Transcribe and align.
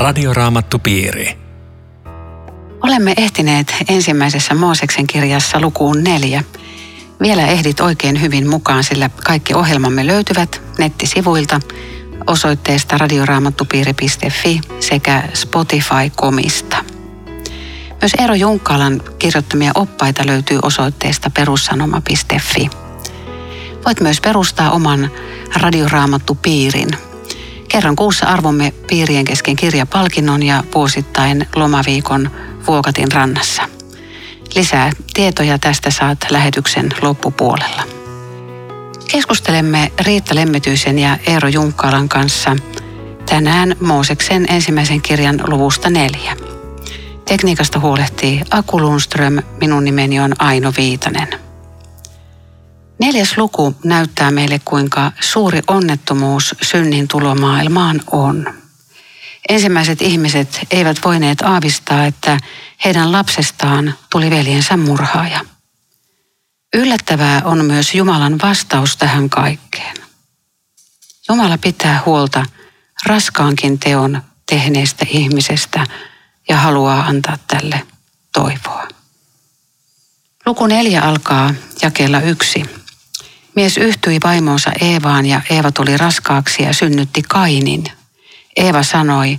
Radioraamattupiiri. 0.00 1.38
Olemme 2.82 3.14
ehtineet 3.16 3.74
ensimmäisessä 3.88 4.54
Mooseksen 4.54 5.06
kirjassa 5.06 5.60
lukuun 5.60 6.04
neljä. 6.04 6.44
Vielä 7.22 7.46
ehdit 7.46 7.80
oikein 7.80 8.20
hyvin 8.20 8.48
mukaan, 8.48 8.84
sillä 8.84 9.10
kaikki 9.24 9.54
ohjelmamme 9.54 10.06
löytyvät 10.06 10.62
nettisivuilta 10.78 11.60
osoitteesta 12.26 12.98
radioraamattupiiri.fi 12.98 14.60
sekä 14.80 15.22
Spotify-komista. 15.34 16.84
Myös 18.00 18.14
Eero 18.18 18.34
Junkkaalan 18.34 19.02
kirjoittamia 19.18 19.72
oppaita 19.74 20.26
löytyy 20.26 20.58
osoitteesta 20.62 21.30
perussanoma.fi. 21.30 22.70
Voit 23.84 24.00
myös 24.00 24.20
perustaa 24.20 24.70
oman 24.70 25.10
radioraamattupiirin. 25.56 27.09
Kerran 27.72 27.96
kuussa 27.96 28.26
arvomme 28.26 28.72
piirien 28.86 29.24
kesken 29.24 29.56
kirjapalkinnon 29.56 30.42
ja 30.42 30.64
vuosittain 30.74 31.48
lomaviikon 31.56 32.30
Vuokatin 32.66 33.12
rannassa. 33.12 33.62
Lisää 34.54 34.92
tietoja 35.14 35.58
tästä 35.58 35.90
saat 35.90 36.18
lähetyksen 36.30 36.88
loppupuolella. 37.02 37.82
Keskustelemme 39.10 39.92
Riitta 40.00 40.34
Lemmetyisen 40.34 40.98
ja 40.98 41.18
Eero 41.26 41.48
Junkkaalan 41.48 42.08
kanssa 42.08 42.56
tänään 43.28 43.76
Mooseksen 43.80 44.46
ensimmäisen 44.48 45.02
kirjan 45.02 45.40
luvusta 45.46 45.90
neljä. 45.90 46.36
Tekniikasta 47.24 47.80
huolehtii 47.80 48.42
Aku 48.50 48.80
Lundström, 48.80 49.38
minun 49.60 49.84
nimeni 49.84 50.20
on 50.20 50.34
Aino 50.38 50.72
Viitanen. 50.76 51.49
Neljäs 53.00 53.36
luku 53.36 53.76
näyttää 53.84 54.30
meille, 54.30 54.60
kuinka 54.64 55.12
suuri 55.20 55.60
onnettomuus 55.66 56.54
synnin 56.62 57.08
tulomaailmaan 57.08 58.00
on. 58.10 58.54
Ensimmäiset 59.48 60.02
ihmiset 60.02 60.60
eivät 60.70 60.96
voineet 61.04 61.42
aavistaa, 61.42 62.04
että 62.04 62.38
heidän 62.84 63.12
lapsestaan 63.12 63.94
tuli 64.10 64.30
veljensä 64.30 64.76
murhaaja. 64.76 65.40
Yllättävää 66.74 67.42
on 67.44 67.64
myös 67.64 67.94
Jumalan 67.94 68.38
vastaus 68.42 68.96
tähän 68.96 69.30
kaikkeen. 69.30 69.96
Jumala 71.28 71.58
pitää 71.58 72.02
huolta 72.06 72.44
raskaankin 73.06 73.78
teon 73.78 74.22
tehneestä 74.50 75.06
ihmisestä 75.08 75.86
ja 76.48 76.56
haluaa 76.56 77.00
antaa 77.00 77.38
tälle 77.46 77.82
toivoa. 78.32 78.88
Luku 80.46 80.66
neljä 80.66 81.02
alkaa 81.02 81.54
jakella 81.82 82.20
yksi. 82.20 82.79
Mies 83.56 83.76
yhtyi 83.76 84.18
vaimonsa 84.24 84.72
Eevaan 84.80 85.26
ja 85.26 85.40
Eeva 85.50 85.72
tuli 85.72 85.96
raskaaksi 85.96 86.62
ja 86.62 86.72
synnytti 86.74 87.22
Kainin. 87.22 87.84
Eeva 88.56 88.82
sanoi, 88.82 89.38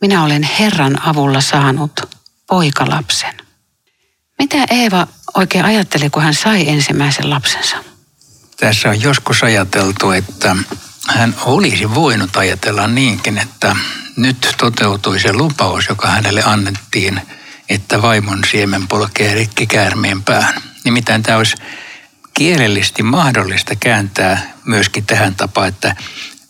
minä 0.00 0.24
olen 0.24 0.42
Herran 0.42 1.08
avulla 1.08 1.40
saanut 1.40 2.16
poikalapsen. 2.46 3.34
Mitä 4.38 4.56
Eeva 4.70 5.06
oikein 5.34 5.64
ajatteli, 5.64 6.10
kun 6.10 6.22
hän 6.22 6.34
sai 6.34 6.68
ensimmäisen 6.68 7.30
lapsensa? 7.30 7.76
Tässä 8.56 8.88
on 8.88 9.02
joskus 9.02 9.42
ajateltu, 9.42 10.10
että 10.10 10.56
hän 11.08 11.34
olisi 11.44 11.94
voinut 11.94 12.36
ajatella 12.36 12.86
niinkin, 12.86 13.38
että 13.38 13.76
nyt 14.16 14.54
toteutui 14.58 15.20
se 15.20 15.32
lupaus, 15.32 15.88
joka 15.88 16.08
hänelle 16.08 16.42
annettiin, 16.42 17.20
että 17.68 18.02
vaimon 18.02 18.44
siemen 18.50 18.88
polkee 18.88 19.34
rikki 19.34 19.66
käärmeen 19.66 20.22
pään. 20.22 20.62
Nimittäin 20.84 21.22
tämä 21.22 21.38
olisi 21.38 21.56
kielellisesti 22.40 23.02
mahdollista 23.02 23.76
kääntää 23.76 24.52
myöskin 24.64 25.06
tähän 25.06 25.34
tapaan, 25.34 25.68
että 25.68 25.96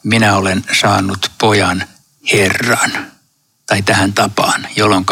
minä 0.02 0.36
olen 0.36 0.64
saanut 0.80 1.30
pojan 1.38 1.84
Herran 2.32 3.06
tai 3.66 3.82
tähän 3.82 4.12
tapaan, 4.12 4.66
jolloin 4.76 5.04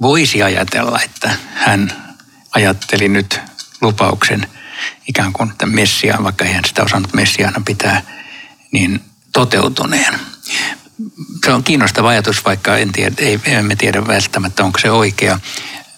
voisi 0.00 0.42
ajatella, 0.42 1.02
että 1.02 1.30
hän 1.54 1.92
ajatteli 2.54 3.08
nyt 3.08 3.40
lupauksen 3.80 4.48
ikään 5.08 5.32
kuin 5.32 5.52
tämän 5.58 5.74
Messiaan, 5.74 6.24
vaikka 6.24 6.44
ei 6.44 6.52
hän 6.52 6.64
sitä 6.64 6.82
osannut 6.82 7.14
Messiaana 7.14 7.62
pitää, 7.64 8.02
niin 8.72 9.00
toteutuneen. 9.32 10.14
Se 11.44 11.52
on 11.52 11.64
kiinnostava 11.64 12.08
ajatus, 12.08 12.44
vaikka 12.44 12.76
en 12.76 12.92
tiedä, 12.92 13.14
ei, 13.18 13.40
emme 13.46 13.76
tiedä 13.76 14.06
välttämättä, 14.06 14.64
onko 14.64 14.78
se 14.78 14.90
oikea. 14.90 15.40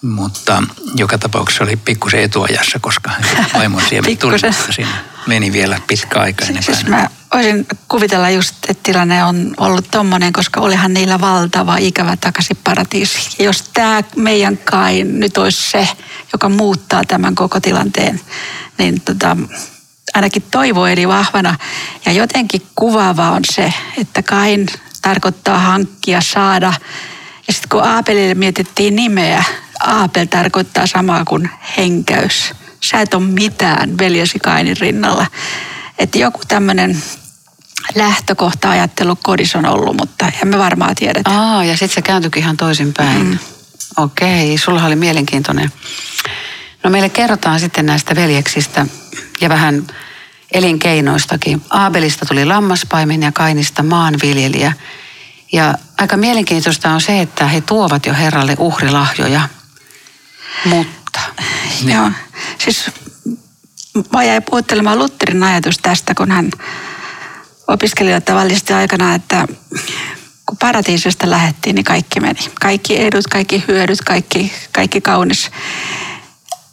Mutta 0.03 0.63
joka 0.95 1.19
tapauksessa 1.19 1.65
oli 1.65 1.77
pikkusen 1.77 2.21
etuajassa, 2.21 2.79
koska 2.79 3.11
vaimon 3.55 3.83
siemen 3.89 4.19
tuli, 4.19 4.39
siinä 4.75 4.89
meni 5.27 5.53
vielä 5.53 5.81
pitkä 5.87 6.21
aika 6.21 6.45
ennen 6.45 6.63
siis 6.63 6.87
mä 6.87 7.09
voisin 7.35 7.67
kuvitella 7.89 8.31
just, 8.31 8.55
että 8.69 8.83
tilanne 8.83 9.25
on 9.25 9.55
ollut 9.57 9.91
tommonen, 9.91 10.33
koska 10.33 10.61
olihan 10.61 10.95
niillä 10.95 11.21
valtava 11.21 11.77
ikävä 11.77 12.17
takaisin 12.17 12.57
paratiisi. 12.65 13.37
Ja 13.39 13.45
jos 13.45 13.63
tämä 13.73 14.03
meidän 14.17 14.59
Kain 14.59 15.21
nyt 15.21 15.39
olisi 15.39 15.71
se, 15.71 15.89
joka 16.33 16.49
muuttaa 16.49 17.05
tämän 17.05 17.35
koko 17.35 17.61
tilanteen, 17.61 18.21
niin 18.79 19.01
tota, 19.01 19.37
ainakin 20.15 20.43
toivo 20.51 20.87
eli 20.87 21.09
vahvana. 21.09 21.57
Ja 22.07 22.13
jotenkin 22.13 22.63
kuvaava 22.75 23.31
on 23.31 23.43
se, 23.53 23.73
että 23.99 24.23
Kain 24.23 24.67
tarkoittaa 25.03 25.59
hankkia, 25.59 26.21
saada. 26.21 26.73
Ja 27.47 27.53
sitten 27.53 27.69
kun 27.69 27.85
Aapelille 27.85 28.35
mietittiin 28.35 28.97
nimeä, 28.97 29.45
Aapel 29.81 30.27
tarkoittaa 30.27 30.87
samaa 30.87 31.25
kuin 31.25 31.51
henkäys. 31.77 32.53
Sä 32.81 33.01
et 33.01 33.15
ole 33.15 33.25
mitään 33.25 33.99
veljesi 33.99 34.39
Kainin 34.39 34.77
rinnalla. 34.77 35.27
Että 35.99 36.19
joku 36.19 36.41
tämmöinen 36.49 37.03
lähtökohta-ajattelu 37.95 39.17
kodissa 39.23 39.59
on 39.59 39.67
ollut, 39.67 39.97
mutta 39.97 40.33
emme 40.43 40.59
varmaan 40.59 40.95
tiedetä. 40.95 41.31
Aa, 41.31 41.65
ja 41.65 41.73
sitten 41.73 41.95
se 41.95 42.03
kääntyikin 42.03 42.43
ihan 42.43 42.57
toisinpäin. 42.57 43.27
Mm. 43.27 43.39
Okei, 43.97 44.59
sulla 44.59 44.85
oli 44.85 44.97
mielenkiintoinen. 44.97 45.73
No 46.85 46.91
meille 46.91 47.09
kerrotaan 47.09 47.61
sitten 47.61 47.87
näistä 47.87 48.17
veljeksistä 48.17 48.87
ja 49.41 49.49
vähän 49.49 49.87
elinkeinoistakin. 50.53 51.63
Aabelista 51.71 52.27
tuli 52.27 52.45
lammaspaimen 52.45 53.23
ja 53.23 53.33
Kainista 53.33 53.83
maanviljelijä. 53.83 54.73
Ja 55.53 55.75
aika 55.99 56.17
mielenkiintoista 56.17 56.91
on 56.91 57.01
se, 57.01 57.21
että 57.21 57.47
he 57.47 57.61
tuovat 57.61 58.07
jo 58.07 58.15
Herralle 58.15 58.57
uhrilahjoja. 58.59 59.49
Mutta... 60.65 61.21
Joo, 61.85 62.11
siis 62.59 62.91
mä 64.13 64.25
jäin 64.25 64.43
puhuttelemaan 64.43 64.99
Lutterin 64.99 65.43
ajatus 65.43 65.79
tästä, 65.79 66.15
kun 66.15 66.31
hän 66.31 66.51
opiskeli 67.69 68.21
tavallisesti 68.21 68.73
aikana, 68.73 69.15
että 69.15 69.47
kun 70.47 70.59
paratiisista 70.59 71.31
lähettiin, 71.31 71.75
niin 71.75 71.85
kaikki 71.85 72.21
meni. 72.21 72.41
Kaikki 72.61 73.01
edut, 73.01 73.27
kaikki 73.27 73.65
hyödyt, 73.69 74.01
kaikki, 74.01 74.53
kaikki 74.73 75.01
kaunis. 75.01 75.51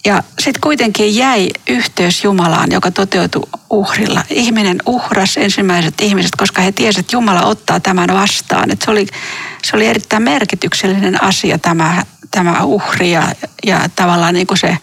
Ja 0.05 0.23
sitten 0.39 0.61
kuitenkin 0.61 1.15
jäi 1.15 1.49
yhteys 1.69 2.23
Jumalaan, 2.23 2.71
joka 2.71 2.91
toteutui 2.91 3.47
uhrilla. 3.69 4.23
Ihminen 4.29 4.77
uhras 4.85 5.37
ensimmäiset 5.37 6.01
ihmiset, 6.01 6.31
koska 6.37 6.61
he 6.61 6.71
tiesivät, 6.71 7.03
että 7.03 7.15
Jumala 7.15 7.41
ottaa 7.41 7.79
tämän 7.79 8.09
vastaan. 8.13 8.71
Et 8.71 8.81
se, 8.81 8.91
oli, 8.91 9.07
se 9.63 9.75
oli 9.75 9.87
erittäin 9.87 10.23
merkityksellinen 10.23 11.23
asia 11.23 11.57
tämä, 11.57 12.05
tämä 12.31 12.63
uhri 12.63 13.11
ja, 13.11 13.31
ja 13.65 13.89
tavallaan 13.95 14.33
niin 14.33 14.47
kuin 14.47 14.57
se 14.57 14.77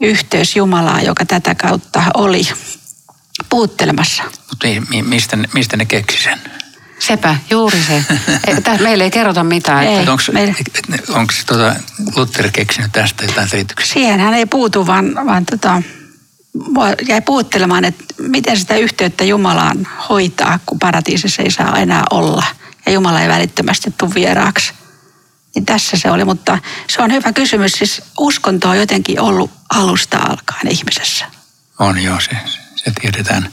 yhteys 0.00 0.56
Jumalaan, 0.56 1.04
joka 1.04 1.24
tätä 1.24 1.54
kautta 1.54 2.02
oli 2.14 2.48
puuttelemassa. 3.50 4.22
Mutta 4.22 4.66
mistä, 5.02 5.38
mistä 5.54 5.76
ne 5.76 5.84
keksi 5.84 6.22
sen? 6.22 6.40
Sepä, 7.00 7.36
juuri 7.50 7.82
se. 7.86 8.04
Meille 8.80 9.04
ei 9.04 9.10
kerrota 9.10 9.44
mitään. 9.44 9.84
Ei, 9.84 9.98
onko 9.98 10.22
meille... 10.32 10.54
onko 11.08 11.32
tuota 11.46 11.74
Luther 12.16 12.50
keksinyt 12.50 12.92
tästä 12.92 13.24
jotain 13.24 13.48
selityksiä? 13.48 13.92
Siihen 13.92 14.20
hän 14.20 14.34
ei 14.34 14.46
puutu, 14.46 14.86
vaan, 14.86 15.14
vaan 15.26 15.46
tota, 15.46 15.82
jäi 17.08 17.20
puuttelemaan, 17.20 17.84
että 17.84 18.04
miten 18.18 18.58
sitä 18.58 18.76
yhteyttä 18.76 19.24
Jumalaan 19.24 19.88
hoitaa, 20.08 20.58
kun 20.66 20.78
paratiisissa 20.78 21.42
ei 21.42 21.50
saa 21.50 21.78
enää 21.78 22.02
olla. 22.10 22.44
Ja 22.86 22.92
Jumala 22.92 23.20
ei 23.20 23.28
välittömästi 23.28 23.94
tule 23.98 24.14
vieraaksi. 24.14 24.72
Niin 25.54 25.66
tässä 25.66 25.96
se 25.96 26.10
oli, 26.10 26.24
mutta 26.24 26.58
se 26.88 27.02
on 27.02 27.12
hyvä 27.12 27.32
kysymys. 27.32 27.72
Siis 27.72 28.02
uskonto 28.18 28.68
on 28.68 28.78
jotenkin 28.78 29.20
ollut 29.20 29.50
alusta 29.70 30.18
alkaen 30.18 30.68
ihmisessä. 30.68 31.24
On 31.78 32.02
joo, 32.02 32.20
se, 32.20 32.36
se 32.76 32.92
tiedetään 33.00 33.48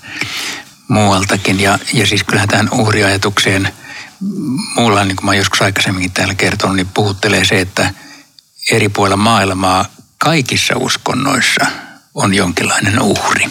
muualtakin. 0.87 1.59
Ja, 1.59 1.79
ja 1.93 2.07
siis 2.07 2.23
kyllähän 2.23 2.49
tähän 2.49 2.69
uhriajatukseen 2.71 3.73
muulla, 4.75 5.03
niin 5.03 5.15
kuin 5.15 5.25
mä 5.25 5.35
joskus 5.35 5.61
aikaisemminkin 5.61 6.11
täällä 6.11 6.35
kertonut, 6.35 6.75
niin 6.75 6.89
puhuttelee 6.93 7.45
se, 7.45 7.61
että 7.61 7.93
eri 8.71 8.89
puolilla 8.89 9.17
maailmaa 9.17 9.85
kaikissa 10.17 10.73
uskonnoissa 10.77 11.65
on 12.13 12.33
jonkinlainen 12.33 13.01
uhri, 13.01 13.49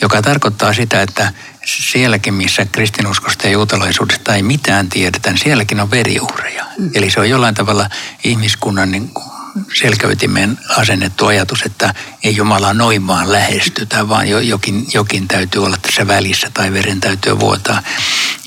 joka 0.00 0.22
tarkoittaa 0.22 0.72
sitä, 0.72 1.02
että 1.02 1.32
sielläkin, 1.64 2.34
missä 2.34 2.64
kristinuskosta 2.64 3.46
ja 3.46 3.52
juutalaisuudesta 3.52 4.34
ei 4.34 4.42
mitään 4.42 4.88
tiedetä, 4.88 5.30
niin 5.30 5.38
sielläkin 5.38 5.80
on 5.80 5.90
veriuhreja. 5.90 6.66
Mm. 6.78 6.90
Eli 6.94 7.10
se 7.10 7.20
on 7.20 7.30
jollain 7.30 7.54
tavalla 7.54 7.90
ihmiskunnan 8.24 8.90
niin 8.90 9.08
kuin 9.08 9.37
selkäytimeen 9.74 10.58
asennettu 10.76 11.26
ajatus, 11.26 11.62
että 11.62 11.94
ei 12.24 12.36
Jumalaa 12.36 12.74
noin 12.74 13.06
vaan 13.06 13.32
lähestytä, 13.32 14.08
vaan 14.08 14.28
jokin, 14.28 14.86
jokin 14.94 15.28
täytyy 15.28 15.64
olla 15.64 15.76
tässä 15.82 16.06
välissä 16.06 16.50
tai 16.54 16.72
veren 16.72 17.00
täytyy 17.00 17.40
vuotaa. 17.40 17.82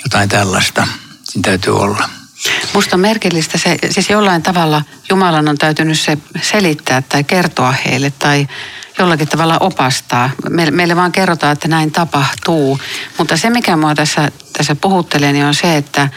Jotain 0.03 0.29
tällaista 0.29 0.87
siinä 1.23 1.43
täytyy 1.43 1.79
olla. 1.79 2.09
Musta 2.73 2.95
on 2.95 2.99
merkillistä 2.99 3.57
se, 3.57 3.77
siis 3.89 4.09
jollain 4.09 4.43
tavalla 4.43 4.81
Jumalan 5.09 5.47
on 5.47 5.57
täytynyt 5.57 5.99
se 5.99 6.17
selittää 6.41 7.01
tai 7.01 7.23
kertoa 7.23 7.71
heille 7.85 8.11
tai 8.19 8.47
jollakin 8.99 9.27
tavalla 9.27 9.57
opastaa. 9.59 10.29
Meille, 10.49 10.71
meille 10.71 10.95
vaan 10.95 11.11
kerrotaan, 11.11 11.53
että 11.53 11.67
näin 11.67 11.91
tapahtuu. 11.91 12.79
Mutta 13.17 13.37
se, 13.37 13.49
mikä 13.49 13.77
mua 13.77 13.95
tässä, 13.95 14.31
tässä 14.53 14.75
puhuttelee, 14.75 15.33
niin 15.33 15.45
on 15.45 15.55
se, 15.55 15.77
että, 15.77 16.09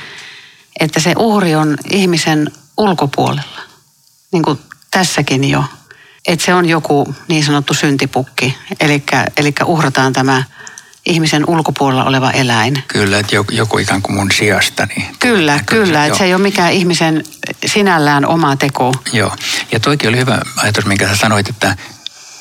että 0.80 1.00
se 1.00 1.14
uhri 1.18 1.54
on 1.54 1.76
ihmisen 1.90 2.52
ulkopuolella. 2.76 3.60
Niin 4.32 4.42
kuin 4.42 4.58
tässäkin 4.94 5.50
jo. 5.50 5.64
Että 6.26 6.44
se 6.44 6.54
on 6.54 6.68
joku 6.68 7.14
niin 7.28 7.44
sanottu 7.44 7.74
syntipukki. 7.74 8.58
Eli 8.80 9.54
uhrataan 9.64 10.12
tämä 10.12 10.42
ihmisen 11.06 11.44
ulkopuolella 11.46 12.04
oleva 12.04 12.30
eläin. 12.30 12.84
Kyllä, 12.88 13.18
että 13.18 13.34
joku, 13.34 13.52
joku 13.52 13.78
ikään 13.78 14.02
kuin 14.02 14.16
mun 14.16 14.30
sijastani. 14.30 14.94
Niin 14.94 15.16
kyllä, 15.18 15.60
kyllä, 15.66 15.84
kyllä 15.84 16.06
että 16.06 16.18
se 16.18 16.24
ei 16.24 16.34
ole 16.34 16.42
mikään 16.42 16.72
ihmisen 16.72 17.24
sinällään 17.66 18.26
oma 18.26 18.56
teko. 18.56 18.94
Joo, 19.12 19.36
ja 19.72 19.80
toikin 19.80 20.08
oli 20.08 20.16
hyvä 20.16 20.38
ajatus, 20.56 20.86
minkä 20.86 21.08
sä 21.08 21.16
sanoit, 21.16 21.48
että, 21.48 21.76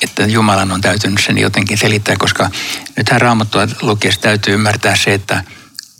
että 0.02 0.22
Jumalan 0.22 0.72
on 0.72 0.80
täytynyt 0.80 1.24
sen 1.24 1.38
jotenkin 1.38 1.78
selittää, 1.78 2.16
koska 2.18 2.50
nythän 2.96 3.20
raamattua 3.20 3.68
lukiessa 3.82 4.20
täytyy 4.20 4.54
ymmärtää 4.54 4.96
se, 4.96 5.14
että 5.14 5.44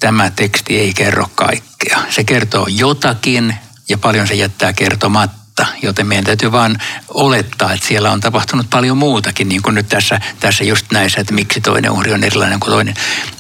tämä 0.00 0.31
teksti 0.31 0.79
ei 0.79 0.95
kerro 0.95 1.27
kaikkea. 1.35 1.99
Se 2.11 2.25
kertoo 2.25 2.67
jotakin 2.71 3.55
ja 3.89 3.99
paljon 3.99 4.29
se 4.29 4.35
jättää 4.35 4.73
kertomatta 4.73 5.44
totta, 5.55 5.73
joten 5.83 6.06
meidän 6.06 6.25
täytyy 6.25 6.53
vain 6.53 6.79
olettaa, 7.09 7.73
että 7.73 7.87
siellä 7.87 8.11
on 8.11 8.21
tapahtunut 8.21 8.71
paljon 8.71 8.97
muutakin, 8.97 9.49
niin 9.49 9.62
kuin 9.62 9.75
nyt 9.75 9.89
tässä, 9.89 10.21
tässä 10.41 10.65
just 10.65 10.87
näissä, 10.93 11.21
että 11.21 11.35
miksi 11.35 11.61
toinen 11.61 11.91
uhri 11.91 12.12
on 12.12 12.25
erilainen 12.25 12.61
kuin 12.61 12.71
toinen. 12.71 12.95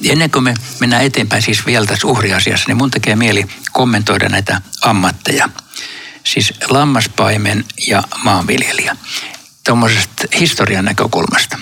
Ennen 0.04 0.30
kuin 0.30 0.44
me 0.44 0.54
mennään 0.80 1.04
eteenpäin 1.04 1.42
siis 1.42 1.66
vielä 1.66 1.86
tässä 1.86 2.06
uhriasiassa, 2.06 2.64
niin 2.68 2.76
mun 2.76 2.90
tekee 2.90 3.16
mieli 3.16 3.46
kommentoida 3.72 4.28
näitä 4.28 4.60
ammatteja. 4.82 5.48
Siis 6.24 6.54
lammaspaimen 6.68 7.64
ja 7.86 8.02
maanviljelijä. 8.24 8.96
Tuommoisesta 9.66 10.24
historian 10.40 10.84
näkökulmasta. 10.84 11.58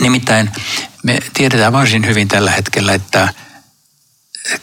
Nimittäin 0.00 0.50
me 1.02 1.18
tiedetään 1.34 1.72
varsin 1.72 2.06
hyvin 2.06 2.28
tällä 2.28 2.50
hetkellä, 2.50 2.94
että 2.94 3.34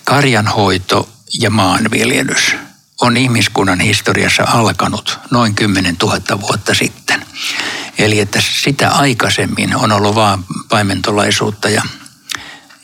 karjanhoito 0.04 1.10
ja 1.40 1.50
maanviljelys– 1.50 2.56
on 3.02 3.18
ihmiskunnan 3.18 3.80
historiassa 3.80 4.44
alkanut 4.44 5.20
noin 5.32 5.56
10 5.56 5.96
000 6.02 6.42
vuotta 6.42 6.74
sitten. 6.74 7.26
Eli 7.98 8.20
että 8.20 8.40
sitä 8.62 8.90
aikaisemmin 8.90 9.76
on 9.76 9.92
ollut 9.92 10.16
vain 10.16 10.44
paimentolaisuutta 10.70 11.70
ja, 11.70 11.84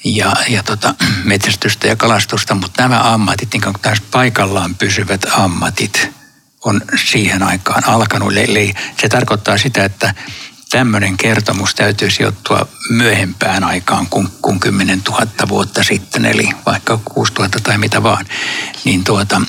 ja, 0.03 0.33
ja 0.49 0.63
tota, 0.63 0.95
metsästystä 1.23 1.87
ja 1.87 1.95
kalastusta, 1.95 2.55
mutta 2.55 2.81
nämä 2.81 3.13
ammatit, 3.13 3.53
niin 3.53 3.63
kuin 3.63 3.75
taas 3.81 4.01
paikallaan 4.01 4.75
pysyvät 4.75 5.25
ammatit, 5.31 6.09
on 6.65 6.81
siihen 7.05 7.43
aikaan 7.43 7.89
alkanut. 7.89 8.37
Eli 8.37 8.73
se 9.01 9.09
tarkoittaa 9.09 9.57
sitä, 9.57 9.85
että 9.85 10.13
tämmöinen 10.69 11.17
kertomus 11.17 11.75
täytyy 11.75 12.11
sijoittua 12.11 12.67
myöhempään 12.89 13.63
aikaan 13.63 14.07
kuin, 14.07 14.27
kuin 14.41 14.59
10 14.59 15.01
000 15.09 15.27
vuotta 15.47 15.83
sitten, 15.83 16.25
eli 16.25 16.49
vaikka 16.65 16.99
6 17.05 17.33
000 17.33 17.49
tai 17.63 17.77
mitä 17.77 18.03
vaan. 18.03 18.25
Niin 18.83 19.03
tuota, 19.03 19.41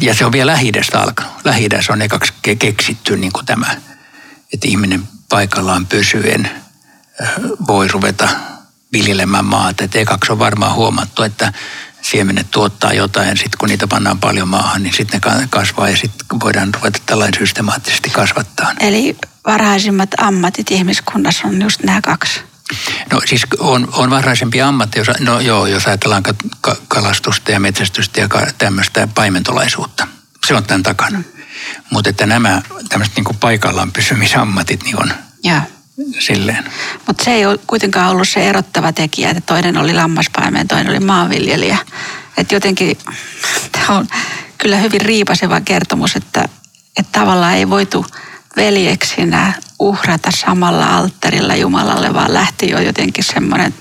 ja 0.00 0.14
se 0.14 0.24
on 0.24 0.32
vielä 0.32 0.52
lähi 0.52 0.72
alkanut. 0.94 1.32
lähi 1.44 1.68
on 1.90 2.02
ekaksi 2.02 2.32
keksitty 2.58 3.16
niin 3.16 3.32
kuin 3.32 3.46
tämä, 3.46 3.76
että 4.52 4.68
ihminen 4.68 5.08
paikallaan 5.28 5.86
pysyen 5.86 6.50
voi 7.66 7.88
ruveta 7.88 8.28
viljelemään 8.92 9.44
maata. 9.44 9.84
Et 9.84 9.96
ekaksi 9.96 10.32
on 10.32 10.38
varmaan 10.38 10.74
huomattu, 10.74 11.22
että 11.22 11.52
siemenet 12.02 12.50
tuottaa 12.50 12.92
jotain, 12.92 13.36
sitten 13.36 13.58
kun 13.58 13.68
niitä 13.68 13.86
pannaan 13.86 14.20
paljon 14.20 14.48
maahan, 14.48 14.82
niin 14.82 14.94
sitten 14.94 15.20
ne 15.38 15.46
kasvaa 15.50 15.88
ja 15.88 15.96
sitten 15.96 16.40
voidaan 16.40 16.74
ruveta 16.74 16.98
tällainen 17.06 17.40
systemaattisesti 17.40 18.10
kasvattaa. 18.10 18.72
Eli 18.80 19.16
varhaisimmat 19.46 20.10
ammatit 20.18 20.70
ihmiskunnassa 20.70 21.48
on 21.48 21.62
just 21.62 21.82
nämä 21.82 22.00
kaksi. 22.00 22.40
No 23.12 23.20
siis 23.26 23.42
on, 23.58 23.88
on 23.92 24.10
varhaisempia 24.10 24.68
ammatteja, 24.68 25.04
no 25.20 25.40
joo, 25.40 25.66
jos 25.66 25.86
ajatellaan 25.86 26.22
kalastusta 26.88 27.52
ja 27.52 27.60
metsästystä 27.60 28.20
ja 28.20 28.28
tämmöistä 28.58 29.08
paimentolaisuutta. 29.14 30.08
Se 30.46 30.54
on 30.54 30.64
tämän 30.64 30.82
takana. 30.82 31.18
Mm. 31.18 31.24
Mutta 31.90 32.10
että 32.10 32.26
nämä 32.26 32.62
tämmöiset 32.88 33.16
niin 33.16 33.36
paikallaan 33.40 33.92
pysymisammatit 33.92 34.84
niin 34.84 35.02
on 35.02 35.12
ja. 35.44 35.62
silleen. 36.18 36.64
Mutta 37.06 37.24
se 37.24 37.30
ei 37.30 37.46
ole 37.46 37.58
kuitenkaan 37.66 38.10
ollut 38.10 38.28
se 38.28 38.48
erottava 38.48 38.92
tekijä, 38.92 39.30
että 39.30 39.40
toinen 39.40 39.76
oli 39.76 39.94
lammaspaimen, 39.94 40.68
toinen 40.68 40.90
oli 40.90 41.00
maanviljelijä. 41.00 41.78
Että 42.36 42.54
jotenkin 42.54 42.98
tämä 43.72 43.98
on 43.98 44.06
kyllä 44.58 44.76
hyvin 44.76 45.00
riipaseva 45.00 45.60
kertomus, 45.60 46.16
että, 46.16 46.48
että 46.96 47.20
tavallaan 47.20 47.54
ei 47.54 47.70
voitu 47.70 48.06
veljeksinä 48.58 49.52
uhrata 49.78 50.30
samalla 50.30 50.86
alttarilla 50.86 51.54
Jumalalle, 51.54 52.14
vaan 52.14 52.34
lähti 52.34 52.70
jo 52.70 52.80
jotenkin 52.80 53.24
semmoinen, 53.24 53.74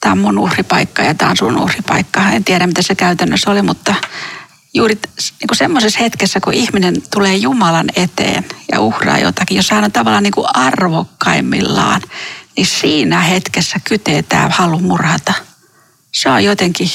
tämä 0.00 0.12
on 0.12 0.18
mun 0.18 0.38
uhripaikka 0.38 1.02
ja 1.02 1.14
tämä 1.14 1.30
on 1.30 1.36
sun 1.36 1.58
uhripaikka. 1.58 2.30
En 2.30 2.44
tiedä, 2.44 2.66
mitä 2.66 2.82
se 2.82 2.94
käytännössä 2.94 3.50
oli, 3.50 3.62
mutta 3.62 3.94
juuri 4.74 4.94
niin 5.14 5.48
semmoisessa 5.56 5.98
hetkessä, 6.00 6.40
kun 6.40 6.54
ihminen 6.54 6.96
tulee 7.10 7.36
Jumalan 7.36 7.90
eteen 7.96 8.44
ja 8.72 8.80
uhraa 8.80 9.18
jotakin, 9.18 9.56
jos 9.56 9.70
hän 9.70 9.84
on 9.84 9.92
tavallaan 9.92 10.22
niin 10.22 10.32
kuin 10.32 10.46
arvokkaimmillaan, 10.54 12.02
niin 12.56 12.66
siinä 12.66 13.20
hetkessä 13.20 13.80
kytee 13.84 14.22
tämä 14.22 14.48
halu 14.48 14.78
murhata. 14.78 15.32
Se 16.12 16.28
on 16.30 16.44
jotenkin 16.44 16.90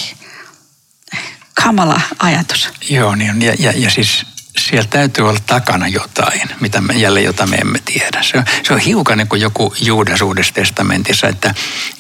kamala 1.64 2.02
ajatus. 2.20 2.70
Joo, 2.90 3.16
niin 3.16 3.42
ja, 3.42 3.54
ja, 3.60 3.72
ja 3.76 3.90
siis 3.90 4.26
siellä 4.70 4.88
täytyy 4.90 5.30
olla 5.30 5.40
takana 5.46 5.88
jotain, 5.88 6.42
mitä 6.60 6.82
me, 6.82 6.94
jälleen 6.94 7.26
jota 7.26 7.48
me 7.48 7.56
emme 7.56 7.80
tiedä. 7.86 8.24
Se 8.24 8.38
on, 8.38 8.44
se 8.64 8.74
on 8.74 8.80
hiukan 8.80 9.18
niin 9.18 9.28
kuin 9.28 9.42
joku 9.42 9.74
Juudas 9.82 10.22
uudessa 10.22 10.54
testamentissa, 10.54 11.28
että, 11.28 11.54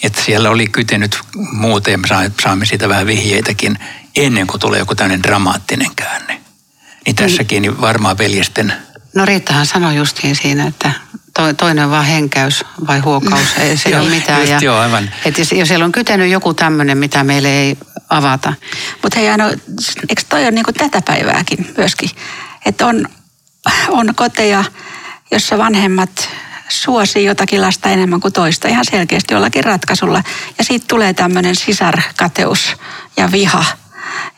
että 0.03 0.21
siellä 0.21 0.49
oli 0.49 0.67
kytenyt 0.67 1.19
muuten, 1.51 1.91
ja 1.91 1.97
me 1.97 2.07
saamme 2.41 2.65
siitä 2.65 2.89
vähän 2.89 3.07
vihjeitäkin, 3.07 3.79
ennen 4.15 4.47
kuin 4.47 4.59
tulee 4.59 4.79
joku 4.79 4.95
tämmöinen 4.95 5.23
dramaattinen 5.23 5.95
käänne. 5.95 6.41
Niin 7.05 7.15
tässäkin 7.15 7.61
niin 7.61 7.81
varmaan 7.81 8.17
veljesten... 8.17 8.73
No 9.15 9.25
Riittahan 9.25 9.65
sanoi 9.65 9.95
justiin 9.95 10.35
siinä, 10.35 10.67
että 10.67 10.91
toinen 11.57 11.85
on 11.85 11.91
vaan 11.91 12.05
henkäys 12.05 12.65
vai 12.87 12.99
huokaus, 12.99 13.57
ei 13.57 13.77
se 13.77 13.97
ole 13.99 14.09
mitään. 14.09 14.39
Just 14.39 14.51
ja, 14.51 14.59
joo, 14.61 14.77
aivan. 14.77 15.09
Että 15.25 15.41
jos, 15.41 15.51
jos 15.51 15.67
siellä 15.67 15.85
on 15.85 15.91
kytenyt 15.91 16.31
joku 16.31 16.53
tämmöinen, 16.53 16.97
mitä 16.97 17.23
meille 17.23 17.49
ei 17.49 17.77
avata. 18.09 18.53
Mutta 19.01 19.19
hei 19.19 19.29
Aino, 19.29 19.49
eikö 20.09 20.21
toi 20.29 20.41
ole 20.41 20.51
niinku 20.51 20.73
tätä 20.73 21.01
päivääkin 21.01 21.73
myöskin? 21.77 22.09
Että 22.65 22.87
on, 22.87 23.09
on 23.89 24.15
koteja, 24.15 24.63
jossa 25.31 25.57
vanhemmat 25.57 26.29
suosii 26.69 27.25
jotakin 27.25 27.61
lasta 27.61 27.89
enemmän 27.89 28.19
kuin 28.19 28.33
toista 28.33 28.67
ihan 28.67 28.85
selkeästi 28.85 29.33
jollakin 29.33 29.63
ratkaisulla. 29.63 30.23
Ja 30.57 30.63
siitä 30.63 30.85
tulee 30.87 31.13
tämmöinen 31.13 31.55
sisarkateus 31.55 32.77
ja 33.17 33.31
viha, 33.31 33.65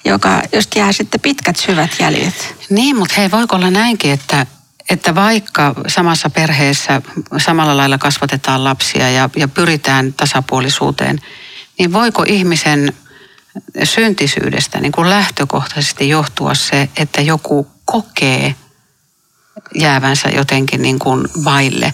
joka, 0.05 0.41
josta 0.53 0.79
jää 0.79 0.91
sitten 0.91 1.22
pitkät 1.22 1.55
syvät 1.55 1.91
jäljet. 2.00 2.55
Niin, 2.69 2.98
mutta 2.98 3.15
hei, 3.17 3.31
voiko 3.31 3.55
olla 3.55 3.72
näinkin, 3.72 4.12
että, 4.12 4.46
että 4.89 5.15
vaikka 5.15 5.75
samassa 5.88 6.29
perheessä 6.29 7.01
samalla 7.38 7.77
lailla 7.77 7.98
kasvatetaan 7.98 8.63
lapsia 8.63 9.10
ja, 9.10 9.29
ja 9.36 9.48
pyritään 9.48 10.13
tasapuolisuuteen, 10.13 11.19
niin 11.79 11.93
voiko 11.93 12.24
ihmisen 12.27 12.93
syntisyydestä 13.84 14.79
niin 14.79 14.91
kuin 14.91 15.10
lähtökohtaisesti 15.10 16.10
johtua 16.10 16.53
se, 16.53 16.89
että 16.98 17.22
joku 17.22 17.76
kokee 17.91 18.56
jäävänsä 19.75 20.29
jotenkin 20.29 20.82
niin 20.82 21.00
kuin 21.00 21.27
vaille, 21.44 21.94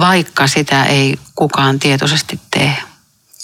vaikka 0.00 0.46
sitä 0.46 0.84
ei 0.84 1.18
kukaan 1.34 1.78
tietoisesti 1.78 2.40
tee. 2.50 2.76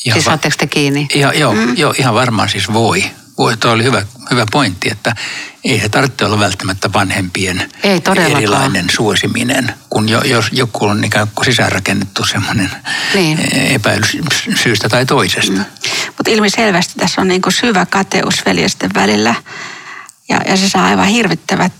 Ihan 0.04 0.16
siis 0.16 0.24
saatteko 0.24 0.56
te 0.58 0.66
kiinni? 0.66 1.08
Ja, 1.14 1.32
joo, 1.32 1.54
mm. 1.54 1.76
joo, 1.76 1.94
ihan 1.98 2.14
varmaan 2.14 2.48
siis 2.48 2.72
voi. 2.72 3.04
voi. 3.38 3.56
Tuo 3.56 3.70
oli 3.70 3.84
hyvä, 3.84 4.02
hyvä 4.30 4.46
pointti, 4.52 4.90
että 4.90 5.16
ei 5.64 5.80
se 5.80 5.88
tarvitse 5.88 6.24
olla 6.24 6.38
välttämättä 6.38 6.92
vanhempien 6.92 7.70
ei 7.82 8.00
erilainen 8.16 8.90
suosiminen, 8.90 9.74
kun 9.90 10.08
jo, 10.08 10.20
jos 10.20 10.46
joku 10.52 10.84
on 10.84 11.04
ikään 11.04 11.28
kuin 11.34 11.44
sisäänrakennettu 11.44 12.24
semmoinen 12.24 12.70
niin. 13.14 13.38
epäily 13.52 14.02
syystä 14.62 14.88
tai 14.88 15.06
toisesta. 15.06 15.52
Mm. 15.52 15.64
Mutta 16.06 16.30
ilmiselvästi 16.30 16.94
tässä 16.98 17.20
on 17.20 17.28
niin 17.28 17.42
kuin 17.42 17.52
syvä 17.52 17.86
kateus 17.86 18.34
veljesten 18.46 18.90
välillä 18.94 19.34
ja, 20.28 20.40
ja 20.48 20.56
se 20.56 20.68
saa 20.68 20.84
aivan 20.84 21.06
hirvittävät, 21.06 21.72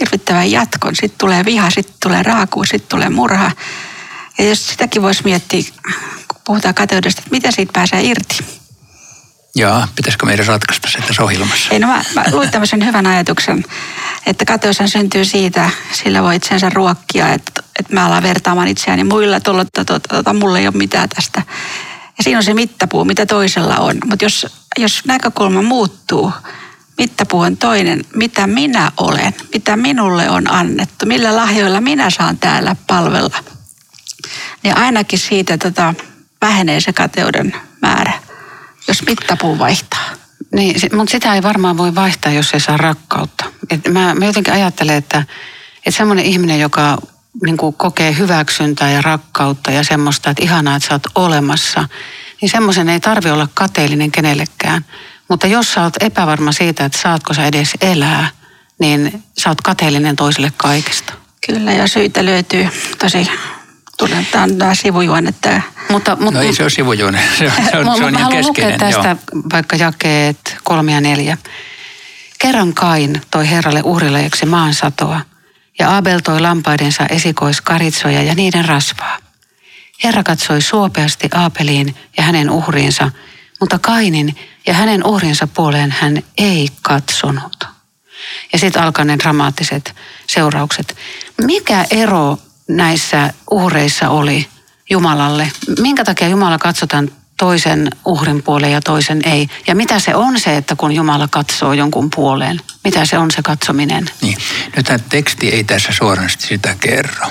hirvittävän 0.00 0.50
jatkon. 0.50 0.96
Sitten 0.96 1.18
tulee 1.18 1.44
viha, 1.44 1.70
sitten 1.70 1.94
tulee 2.02 2.22
raakuus, 2.22 2.68
sitten 2.68 2.88
tulee 2.88 3.08
murha. 3.08 3.50
Ja 4.38 4.48
jos 4.48 4.66
sitäkin 4.66 5.02
voisi 5.02 5.24
miettiä, 5.24 5.62
kun 6.28 6.40
puhutaan 6.44 6.74
kateudesta, 6.74 7.20
että 7.20 7.30
mitä 7.30 7.50
siitä 7.50 7.72
pääsee 7.72 8.02
irti. 8.02 8.44
Joo, 9.54 9.86
pitäisikö 9.96 10.26
meidän 10.26 10.46
ratkaista 10.46 10.90
se 10.90 10.98
tässä 10.98 11.22
ohjelmassa? 11.22 11.70
Ei, 11.70 11.78
no 11.78 11.86
mä, 11.86 12.04
mä 12.14 12.24
luin 12.32 12.50
tämmöisen 12.50 12.86
hyvän 12.86 13.06
ajatuksen, 13.06 13.64
että 14.26 14.44
kateushan 14.44 14.88
syntyy 14.88 15.24
siitä, 15.24 15.70
sillä 15.92 16.22
voi 16.22 16.36
itsensä 16.36 16.70
ruokkia, 16.70 17.32
että, 17.32 17.62
että 17.78 17.94
mä 17.94 18.06
alan 18.06 18.22
vertaamaan 18.22 18.68
itseäni 18.68 19.04
muilla, 19.04 19.40
tuolla, 19.40 19.64
tuota, 19.64 20.00
tuota, 20.00 20.32
mulla 20.32 20.58
ei 20.58 20.66
ole 20.66 20.76
mitään 20.76 21.08
tästä. 21.08 21.42
Ja 22.18 22.24
siinä 22.24 22.38
on 22.38 22.44
se 22.44 22.54
mittapuu, 22.54 23.04
mitä 23.04 23.26
toisella 23.26 23.76
on. 23.76 23.96
Mutta 24.06 24.24
jos, 24.24 24.46
jos 24.78 25.02
näkökulma 25.06 25.62
muuttuu, 25.62 26.32
mittapuu 27.00 27.40
on 27.40 27.56
toinen, 27.56 28.04
mitä 28.14 28.46
minä 28.46 28.92
olen, 28.96 29.34
mitä 29.52 29.76
minulle 29.76 30.30
on 30.30 30.52
annettu, 30.52 31.06
millä 31.06 31.36
lahjoilla 31.36 31.80
minä 31.80 32.10
saan 32.10 32.38
täällä 32.38 32.76
palvella. 32.86 33.44
Niin 34.62 34.76
ainakin 34.76 35.18
siitä 35.18 35.58
tota, 35.58 35.94
vähenee 36.40 36.80
se 36.80 36.92
kateuden 36.92 37.54
määrä, 37.82 38.12
jos 38.88 39.06
mittapuu 39.06 39.58
vaihtaa. 39.58 40.10
Niin, 40.52 40.76
mutta 40.96 41.12
sitä 41.12 41.34
ei 41.34 41.42
varmaan 41.42 41.76
voi 41.76 41.94
vaihtaa, 41.94 42.32
jos 42.32 42.54
ei 42.54 42.60
saa 42.60 42.76
rakkautta. 42.76 43.44
Et 43.70 43.88
mä, 43.88 44.14
mä 44.14 44.26
jotenkin 44.26 44.54
ajattelen, 44.54 44.96
että, 44.96 45.24
että 45.76 45.98
semmoinen 45.98 46.24
ihminen, 46.24 46.60
joka 46.60 46.98
niin 47.42 47.56
kuin 47.56 47.74
kokee 47.74 48.16
hyväksyntää 48.18 48.90
ja 48.90 49.02
rakkautta 49.02 49.70
ja 49.70 49.84
semmoista, 49.84 50.30
että 50.30 50.42
ihanaa, 50.42 50.76
että 50.76 50.88
sä 50.88 50.94
oot 50.94 51.06
olemassa, 51.14 51.88
niin 52.40 52.50
semmoisen 52.50 52.88
ei 52.88 53.00
tarvi 53.00 53.30
olla 53.30 53.48
kateellinen 53.54 54.10
kenellekään. 54.10 54.84
Mutta 55.30 55.46
jos 55.46 55.72
sä 55.72 55.82
oot 55.82 55.94
epävarma 56.00 56.52
siitä, 56.52 56.84
että 56.84 56.98
saatko 56.98 57.34
sä 57.34 57.46
edes 57.46 57.70
elää, 57.80 58.28
niin 58.80 59.22
sä 59.38 59.48
oot 59.48 59.60
kateellinen 59.60 60.16
toiselle 60.16 60.52
kaikesta. 60.56 61.12
Kyllä, 61.46 61.72
ja 61.72 61.88
syitä 61.88 62.24
löytyy 62.24 62.68
tosi 62.98 63.30
Tulee, 64.00 64.26
tämä 64.30 64.44
on 64.44 64.58
tämä 64.58 64.74
sivujuone. 64.74 65.34
Tämä. 65.40 65.62
Mutta, 65.90 66.16
mutta, 66.16 66.40
no 66.40 66.46
ei 66.46 66.54
se 66.54 66.62
ole 66.62 66.70
sivujuone, 66.70 67.20
se 67.38 67.44
on, 67.44 67.52
se 67.70 67.78
on, 67.78 67.96
se 67.96 68.04
on 68.04 68.18
ihan 68.18 68.32
keskeinen. 68.32 68.72
lukea 68.72 68.78
tästä 68.78 69.08
joo. 69.08 69.42
vaikka 69.52 69.76
jakeet 69.76 70.56
kolme 70.64 70.92
ja 70.92 71.00
neljä. 71.00 71.38
Kerran 72.38 72.74
Kain 72.74 73.20
toi 73.30 73.50
Herralle 73.50 73.82
uhrilajaksi 73.84 74.46
maan 74.46 74.74
satoa, 74.74 75.20
ja 75.78 75.96
Abel 75.96 76.20
toi 76.20 76.40
lampaidensa 76.40 77.06
esikoiskaritsoja 77.06 78.22
ja 78.22 78.34
niiden 78.34 78.64
rasvaa. 78.64 79.18
Herra 80.04 80.22
katsoi 80.22 80.62
suopeasti 80.62 81.28
Aapeliin 81.34 81.96
ja 82.16 82.22
hänen 82.22 82.50
uhriinsa, 82.50 83.10
mutta 83.60 83.78
Kainin 83.78 84.36
ja 84.66 84.74
hänen 84.74 85.06
uhrinsa 85.06 85.46
puoleen 85.46 85.94
hän 85.98 86.22
ei 86.38 86.68
katsonut. 86.82 87.64
Ja 88.52 88.58
sitten 88.58 88.82
alkaa 88.82 89.04
ne 89.04 89.18
dramaattiset 89.18 89.94
seuraukset. 90.26 90.96
Mikä 91.44 91.86
ero 91.90 92.38
näissä 92.68 93.32
uhreissa 93.50 94.08
oli 94.08 94.48
Jumalalle? 94.90 95.52
Minkä 95.80 96.04
takia 96.04 96.28
Jumala 96.28 96.58
katsotaan 96.58 97.10
toisen 97.38 97.90
uhrin 98.04 98.42
puoleen 98.42 98.72
ja 98.72 98.80
toisen 98.80 99.20
ei? 99.24 99.48
Ja 99.66 99.74
mitä 99.74 99.98
se 99.98 100.14
on 100.14 100.40
se, 100.40 100.56
että 100.56 100.76
kun 100.76 100.92
Jumala 100.92 101.28
katsoo 101.28 101.72
jonkun 101.72 102.10
puoleen? 102.14 102.60
Mitä 102.84 103.04
se 103.04 103.18
on 103.18 103.30
se 103.30 103.42
katsominen? 103.42 104.10
Niin. 104.22 104.38
Nyt 104.76 104.86
tämä 104.86 104.98
teksti 104.98 105.48
ei 105.48 105.64
tässä 105.64 105.92
suorasti 105.92 106.46
sitä 106.46 106.76
kerro. 106.80 107.26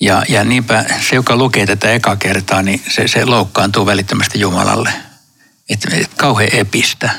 Ja, 0.00 0.22
ja 0.28 0.44
niinpä 0.44 0.84
se, 1.08 1.16
joka 1.16 1.36
lukee 1.36 1.66
tätä 1.66 1.92
eka 1.92 2.16
kertaa, 2.16 2.62
niin 2.62 2.82
se, 2.88 3.08
se 3.08 3.24
loukkaantuu 3.24 3.86
välittömästi 3.86 4.40
Jumalalle. 4.40 5.07
Että 5.68 5.96
et, 5.96 6.14
kauhean 6.16 6.50
epistä, 6.52 7.10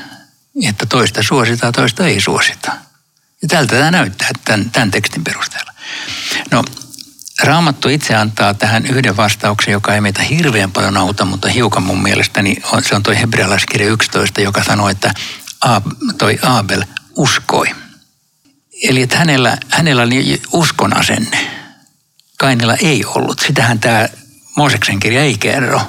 että 0.68 0.86
toista 0.86 1.22
suositaan, 1.22 1.72
toista 1.72 2.06
ei 2.06 2.20
suosita. 2.20 2.72
Ja 3.42 3.48
tältä 3.48 3.76
tämä 3.76 3.90
näyttää 3.90 4.30
tämän, 4.44 4.70
tämän 4.70 4.90
tekstin 4.90 5.24
perusteella. 5.24 5.72
No, 6.50 6.64
Raamattu 7.42 7.88
itse 7.88 8.14
antaa 8.14 8.54
tähän 8.54 8.86
yhden 8.86 9.16
vastauksen, 9.16 9.72
joka 9.72 9.94
ei 9.94 10.00
meitä 10.00 10.22
hirveän 10.22 10.72
paljon 10.72 10.96
auta, 10.96 11.24
mutta 11.24 11.48
hiukan 11.48 11.82
mun 11.82 12.02
mielestäni 12.02 12.56
on, 12.72 12.84
se 12.84 12.94
on 12.94 13.02
toi 13.02 13.20
hebrealaiskirja 13.20 13.92
11, 13.92 14.40
joka 14.40 14.64
sanoo, 14.64 14.88
että 14.88 15.14
Aab, 15.60 15.86
toi 16.18 16.38
Abel 16.42 16.84
uskoi. 17.16 17.66
Eli 18.82 19.02
että 19.02 19.18
hänellä, 19.18 19.58
hänellä 19.68 20.02
oli 20.02 20.42
uskon 20.52 20.96
asenne. 20.96 21.50
Kainilla 22.38 22.74
ei 22.74 23.04
ollut. 23.04 23.38
Sitähän 23.38 23.80
tämä 23.80 24.08
Mooseksen 24.56 25.00
kirja 25.00 25.22
ei 25.22 25.38
kerro, 25.38 25.82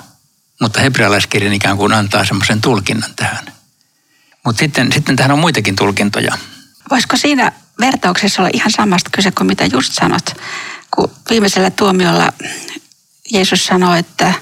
mutta 0.62 0.82
hebrealaiskirja 0.82 1.53
ikään 1.53 1.77
kuin 1.77 1.94
antaa 1.94 2.25
semmoisen 2.25 2.62
tulkinnan 2.62 3.12
tähän. 3.15 3.46
Mutta 4.46 4.60
sitten, 4.60 4.91
sitten 4.91 5.15
tähän 5.15 5.32
on 5.32 5.39
muitakin 5.39 5.75
tulkintoja. 5.75 6.38
Voisiko 6.89 7.18
siinä 7.18 7.51
vertauksessa 7.80 8.41
olla 8.41 8.50
ihan 8.53 8.72
samasta 8.72 9.10
kyse 9.13 9.32
kuin 9.32 9.48
mitä 9.48 9.65
just 9.65 9.94
sanot? 9.94 10.36
kun 10.96 11.12
viimeisellä 11.30 11.70
tuomiolla 11.72 12.34
Jeesus 13.32 13.65
sanoi, 13.65 14.00
että, 14.00 14.34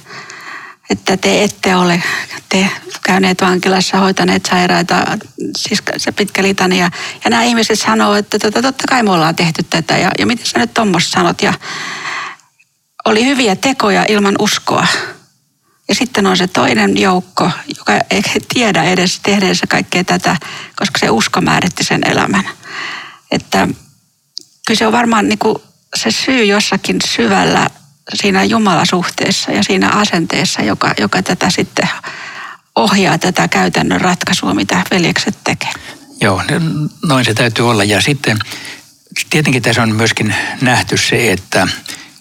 että 0.89 1.17
te 1.17 1.43
ette 1.43 1.75
ole 1.75 2.03
te 2.49 2.69
käyneet 3.03 3.41
vankilassa, 3.41 3.97
hoitaneet 3.97 4.45
sairaita, 4.45 5.17
siis 5.57 5.81
se 5.97 6.11
pitkä 6.11 6.43
litania. 6.43 6.91
Ja 7.23 7.29
nämä 7.29 7.43
ihmiset 7.43 7.79
sanoo, 7.79 8.13
että 8.13 8.39
tota, 8.39 8.61
totta 8.61 8.83
kai 8.89 9.03
me 9.03 9.11
ollaan 9.11 9.35
tehty 9.35 9.63
tätä 9.63 9.97
ja, 9.97 10.11
ja 10.19 10.25
miten 10.25 10.45
sä 10.45 10.59
nyt 10.59 10.73
tuommoista 10.73 11.11
sanot. 11.11 11.41
Ja 11.41 11.53
oli 13.05 13.25
hyviä 13.25 13.55
tekoja 13.55 14.05
ilman 14.07 14.35
uskoa. 14.39 14.87
Ja 15.89 15.95
sitten 15.95 16.27
on 16.27 16.37
se 16.37 16.47
toinen 16.47 16.97
joukko, 16.97 17.51
joka 17.77 17.93
ei 18.09 18.23
tiedä 18.53 18.83
edes 18.83 19.19
tehneensä 19.23 19.67
kaikkea 19.67 20.03
tätä, 20.03 20.37
koska 20.75 20.99
se 20.99 21.09
usko 21.09 21.41
määritti 21.41 21.83
sen 21.83 22.01
elämän. 22.09 22.49
Että 23.31 23.67
kyllä 24.67 24.77
se 24.77 24.87
on 24.87 24.93
varmaan 24.93 25.29
niin 25.29 25.39
kuin 25.39 25.57
se 25.95 26.11
syy 26.11 26.45
jossakin 26.45 26.97
syvällä 27.05 27.69
siinä 28.13 28.43
Jumalasuhteessa 28.43 29.51
ja 29.51 29.63
siinä 29.63 29.89
asenteessa, 29.89 30.61
joka, 30.61 30.93
joka 30.97 31.23
tätä 31.23 31.49
sitten 31.49 31.89
ohjaa 32.75 33.17
tätä 33.17 33.47
käytännön 33.47 34.01
ratkaisua, 34.01 34.53
mitä 34.53 34.81
veljekset 34.91 35.35
tekee. 35.43 35.71
Joo, 36.21 36.43
noin 37.05 37.25
se 37.25 37.33
täytyy 37.33 37.69
olla. 37.69 37.83
Ja 37.83 38.01
sitten 38.01 38.39
tietenkin 39.29 39.61
tässä 39.61 39.83
on 39.83 39.95
myöskin 39.95 40.35
nähty 40.61 40.97
se, 40.97 41.31
että 41.31 41.67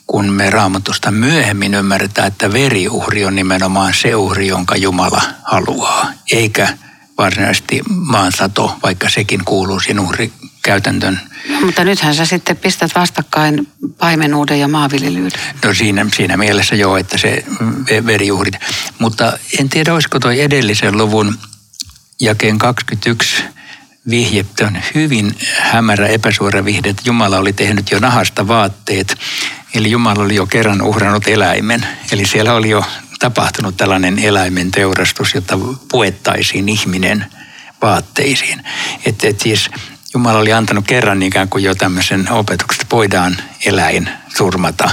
kun 0.09 0.33
me 0.33 0.51
raamatusta 0.51 1.11
myöhemmin 1.11 1.75
ymmärretään, 1.75 2.29
että 2.29 2.53
veriuhri 2.53 3.25
on 3.25 3.35
nimenomaan 3.35 3.95
se 3.95 4.15
uhri, 4.15 4.47
jonka 4.47 4.77
Jumala 4.77 5.23
haluaa, 5.43 6.13
eikä 6.33 6.69
varsinaisesti 7.19 7.81
maansato, 7.89 8.79
vaikka 8.83 9.09
sekin 9.09 9.45
kuuluu 9.45 9.81
sinun 9.81 10.07
uhrikäytäntön 10.07 11.21
mutta 11.65 11.85
nythän 11.85 12.15
sä 12.15 12.25
sitten 12.25 12.57
pistät 12.57 12.91
vastakkain 12.95 13.69
paimenuuden 13.99 14.61
ja 14.61 14.69
maanviljelyyden. 14.69 15.41
No 15.65 15.75
siinä, 15.75 16.07
siinä 16.17 16.37
mielessä 16.37 16.75
joo, 16.75 16.97
että 16.97 17.19
se 17.19 17.45
verijuhrit. 18.07 18.55
Mutta 18.99 19.39
en 19.61 19.69
tiedä, 19.69 19.95
olisiko 19.95 20.21
toi 20.21 20.41
edellisen 20.41 20.99
luvun 20.99 21.39
jakeen 22.21 22.59
21 22.59 23.45
vihje, 24.11 24.45
on 24.63 24.79
hyvin 24.95 25.37
hämärä 25.59 26.07
epäsuora 26.07 26.65
vihde, 26.65 26.89
että 26.89 27.03
Jumala 27.05 27.39
oli 27.39 27.53
tehnyt 27.53 27.91
jo 27.91 27.99
nahasta 27.99 28.49
vaatteet. 28.49 29.19
Eli 29.75 29.91
Jumala 29.91 30.23
oli 30.23 30.35
jo 30.35 30.47
kerran 30.47 30.83
uhrannut 30.83 31.29
eläimen. 31.29 31.87
Eli 32.13 32.27
siellä 32.27 32.55
oli 32.55 32.71
jo 32.71 32.85
tapahtunut 33.19 33.77
tällainen 33.77 34.19
eläimen 34.19 34.71
teurastus, 34.71 35.35
jotta 35.35 35.59
puettaisiin 35.91 36.69
ihminen 36.69 37.27
vaatteisiin. 37.83 38.65
Että 39.07 39.29
et 39.29 39.41
siis 39.41 39.71
Jumala 40.15 40.39
oli 40.39 40.53
antanut 40.53 40.87
kerran 40.87 41.23
ikään 41.23 41.49
kuin 41.49 41.65
jo 41.65 41.75
tämmöisen 41.75 42.33
opetuksen, 42.33 42.83
että 42.83 42.97
voidaan 42.97 43.37
eläin 43.67 44.09
surmata 44.37 44.91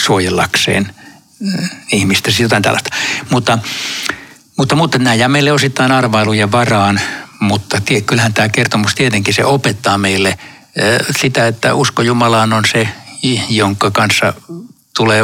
suojellakseen 0.00 0.94
mm, 1.40 1.68
ihmistä, 1.92 2.30
siis 2.30 2.40
jotain 2.40 2.62
tällaista. 2.62 2.96
Mutta, 3.30 3.58
mutta, 4.56 4.76
mutta 4.76 4.98
nämä 4.98 5.14
jää 5.14 5.28
meille 5.28 5.52
osittain 5.52 5.92
arvailujen 5.92 6.52
varaan, 6.52 7.00
mutta 7.40 7.80
kyllähän 8.06 8.34
tämä 8.34 8.48
kertomus 8.48 8.94
tietenkin 8.94 9.34
se 9.34 9.44
opettaa 9.44 9.98
meille 9.98 10.38
sitä, 11.20 11.46
että 11.46 11.74
usko 11.74 12.02
Jumalaan 12.02 12.52
on 12.52 12.64
se, 12.72 12.88
jonka 13.48 13.90
kanssa 13.90 14.34
tulee 14.96 15.22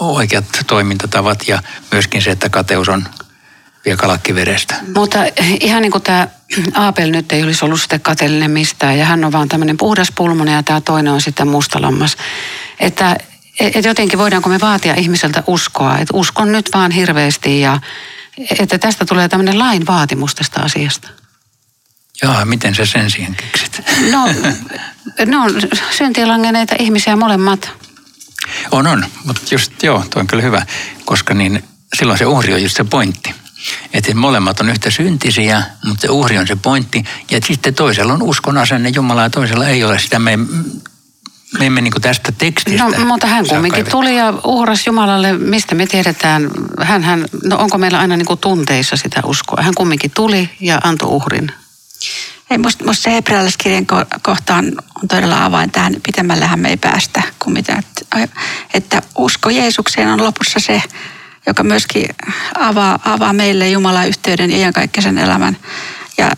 oikeat 0.00 0.44
toimintatavat 0.66 1.48
ja 1.48 1.62
myöskin 1.92 2.22
se, 2.22 2.30
että 2.30 2.48
kateus 2.48 2.88
on 2.88 3.08
vie 3.84 3.96
kalakki 3.96 4.34
verestä. 4.34 4.74
Mutta 4.94 5.18
ihan 5.60 5.82
niin 5.82 5.92
kuin 5.92 6.02
tämä 6.02 6.28
Aapel 6.74 7.10
nyt 7.10 7.32
ei 7.32 7.42
olisi 7.42 7.64
ollut 7.64 7.80
sitten 7.80 8.00
kateellinen 8.00 8.50
mistään 8.50 8.98
ja 8.98 9.04
hän 9.04 9.24
on 9.24 9.32
vaan 9.32 9.48
tämmöinen 9.48 9.76
puhdas 9.76 10.12
pulmonen 10.14 10.54
ja 10.54 10.62
tämä 10.62 10.80
toinen 10.80 11.12
on 11.12 11.20
sitten 11.20 11.48
mustalammas. 11.48 12.16
Että 12.80 13.16
et 13.60 13.84
jotenkin 13.84 14.18
voidaanko 14.18 14.48
me 14.48 14.60
vaatia 14.60 14.94
ihmiseltä 14.94 15.42
uskoa, 15.46 15.98
että 15.98 16.16
uskon 16.16 16.52
nyt 16.52 16.70
vaan 16.74 16.90
hirveästi 16.90 17.60
ja 17.60 17.80
että 18.58 18.78
tästä 18.78 19.04
tulee 19.04 19.28
tämmöinen 19.28 19.58
lain 19.58 19.86
vaatimus 19.86 20.34
tästä 20.34 20.60
asiasta. 20.60 21.08
Joo, 22.22 22.44
miten 22.44 22.74
sä 22.74 22.86
sen 22.86 23.10
siihen 23.10 23.36
keksit? 23.36 23.82
No, 24.10 24.28
ne 25.26 25.36
on 25.36 25.50
syntilangeneita 25.90 26.74
ihmisiä 26.78 27.16
molemmat. 27.16 27.70
On, 28.70 28.86
on, 28.86 29.06
mutta 29.24 29.42
just 29.50 29.82
joo, 29.82 30.04
tuo 30.10 30.20
on 30.20 30.26
kyllä 30.26 30.42
hyvä, 30.42 30.66
koska 31.04 31.34
niin 31.34 31.64
silloin 31.98 32.18
se 32.18 32.26
uhri 32.26 32.54
on 32.54 32.62
just 32.62 32.76
se 32.76 32.84
pointti. 32.84 33.34
Että 33.92 34.14
molemmat 34.14 34.60
on 34.60 34.68
yhtä 34.68 34.90
syntisiä, 34.90 35.62
mutta 35.84 36.02
se 36.02 36.10
uhri 36.10 36.38
on 36.38 36.46
se 36.46 36.56
pointti. 36.56 37.04
Ja 37.30 37.40
sitten 37.46 37.74
toisella 37.74 38.12
on 38.12 38.22
uskon 38.22 38.58
asenne 38.58 38.88
Jumalaa 38.88 39.24
ja 39.24 39.30
toisella 39.30 39.68
ei 39.68 39.84
ole 39.84 39.98
sitä. 39.98 40.18
Me, 40.18 40.36
me 41.58 41.66
emme 41.66 41.80
niin 41.80 41.92
tästä 42.02 42.32
tekstistä. 42.32 42.84
No, 42.84 43.04
mutta 43.04 43.26
hän 43.26 43.46
kumminkin 43.48 43.90
tuli 43.90 44.16
ja 44.16 44.34
uhras 44.44 44.86
Jumalalle, 44.86 45.32
mistä 45.32 45.74
me 45.74 45.86
tiedetään. 45.86 46.50
Hän, 46.82 47.02
hän, 47.02 47.26
no 47.44 47.56
onko 47.56 47.78
meillä 47.78 47.98
aina 47.98 48.16
niin 48.16 48.38
tunteissa 48.40 48.96
sitä 48.96 49.20
uskoa? 49.24 49.62
Hän 49.62 49.74
kumminkin 49.74 50.10
tuli 50.10 50.50
ja 50.60 50.80
antoi 50.84 51.08
uhrin. 51.08 51.52
Ei, 52.50 52.58
musta, 52.58 52.84
musta 52.84 53.02
se 53.02 53.10
hebrealaiskirjan 53.10 53.86
kohtaan 54.22 54.64
on 55.02 55.08
todella 55.08 55.44
avain 55.44 55.70
tähän. 55.70 55.96
Pitemmällähän 56.02 56.60
me 56.60 56.68
ei 56.68 56.76
päästä 56.76 57.22
kuin 57.38 57.54
mitä. 57.54 57.78
Että, 57.78 58.28
että 58.74 59.02
usko 59.18 59.50
Jeesukseen 59.50 60.08
on 60.08 60.24
lopussa 60.24 60.60
se, 60.60 60.82
joka 61.46 61.62
myöskin 61.62 62.08
avaa, 62.58 62.98
avaa 63.04 63.32
meille 63.32 63.68
Jumalan 63.68 64.08
yhteyden 64.08 64.50
ja 64.50 64.56
iankaikkisen 64.56 65.18
elämän. 65.18 65.56
Ja 66.18 66.30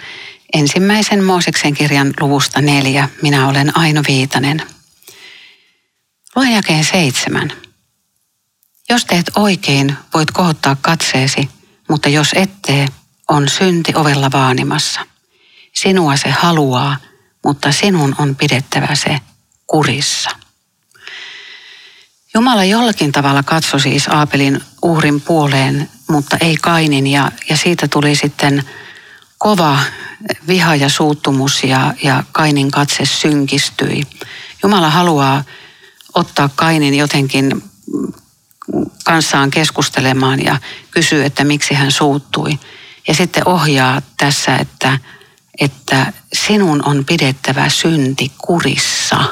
ensimmäisen 0.53 1.24
Mooseksen 1.24 1.74
kirjan 1.74 2.13
luvusta 2.19 2.62
neljä. 2.62 3.10
Minä 3.22 3.48
olen 3.48 3.77
Aino 3.77 4.03
Viitanen. 4.08 4.63
Luen 6.36 6.51
jakeen 6.51 6.84
seitsemän. 6.84 7.51
Jos 8.89 9.05
teet 9.05 9.31
oikein, 9.36 9.96
voit 10.13 10.31
kohottaa 10.31 10.77
katseesi, 10.81 11.50
mutta 11.89 12.10
jos 12.10 12.29
ettee, 12.36 12.88
on 13.27 13.50
synti 13.50 13.91
ovella 13.96 14.31
vaanimassa. 14.34 15.05
Sinua 15.74 16.17
se 16.17 16.29
haluaa, 16.29 16.98
mutta 17.46 17.72
sinun 17.72 18.15
on 18.17 18.36
pidettävä 18.36 18.96
se 18.96 19.19
kurissa. 19.67 20.29
Jumala 22.33 22.63
jollakin 22.63 23.12
tavalla 23.12 23.43
katsoi 23.43 23.79
siis 23.79 24.07
Aapelin 24.07 24.62
uhrin 24.81 25.21
puoleen, 25.21 25.89
mutta 26.09 26.38
ei 26.41 26.57
Kainin 26.57 27.07
ja, 27.07 27.31
ja 27.50 27.57
siitä 27.57 27.88
tuli 27.88 28.15
sitten 28.15 28.63
kova 29.38 29.79
viha 30.48 30.75
ja 30.75 30.89
suuttumus 30.89 31.63
ja, 31.63 31.93
ja 32.03 32.24
Kainin 32.31 32.71
katse 32.71 33.05
synkistyi. 33.05 34.03
Jumala 34.63 34.89
haluaa 34.89 35.43
ottaa 36.13 36.50
Kainin 36.55 36.95
jotenkin 36.95 37.63
kanssaan 39.05 39.51
keskustelemaan 39.51 40.45
ja 40.45 40.57
kysyy, 40.91 41.25
että 41.25 41.43
miksi 41.43 41.74
hän 41.74 41.91
suuttui. 41.91 42.59
Ja 43.07 43.13
sitten 43.13 43.48
ohjaa 43.48 44.01
tässä, 44.17 44.55
että, 44.55 45.00
että 45.59 46.13
sinun 46.33 46.86
on 46.86 47.05
pidettävä 47.05 47.69
synti 47.69 48.31
kurissa. 48.38 49.24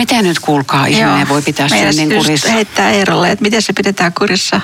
Miten 0.00 0.24
nyt 0.24 0.38
kuulkaa 0.38 0.86
ihminen 0.86 1.28
voi 1.28 1.42
pitää 1.42 1.68
synnin 1.68 2.18
kurissa? 2.18 2.52
heittää 2.52 2.90
Eerolle, 2.90 3.30
että 3.30 3.42
miten 3.42 3.62
se 3.62 3.72
pidetään 3.72 4.12
kurissa? 4.12 4.60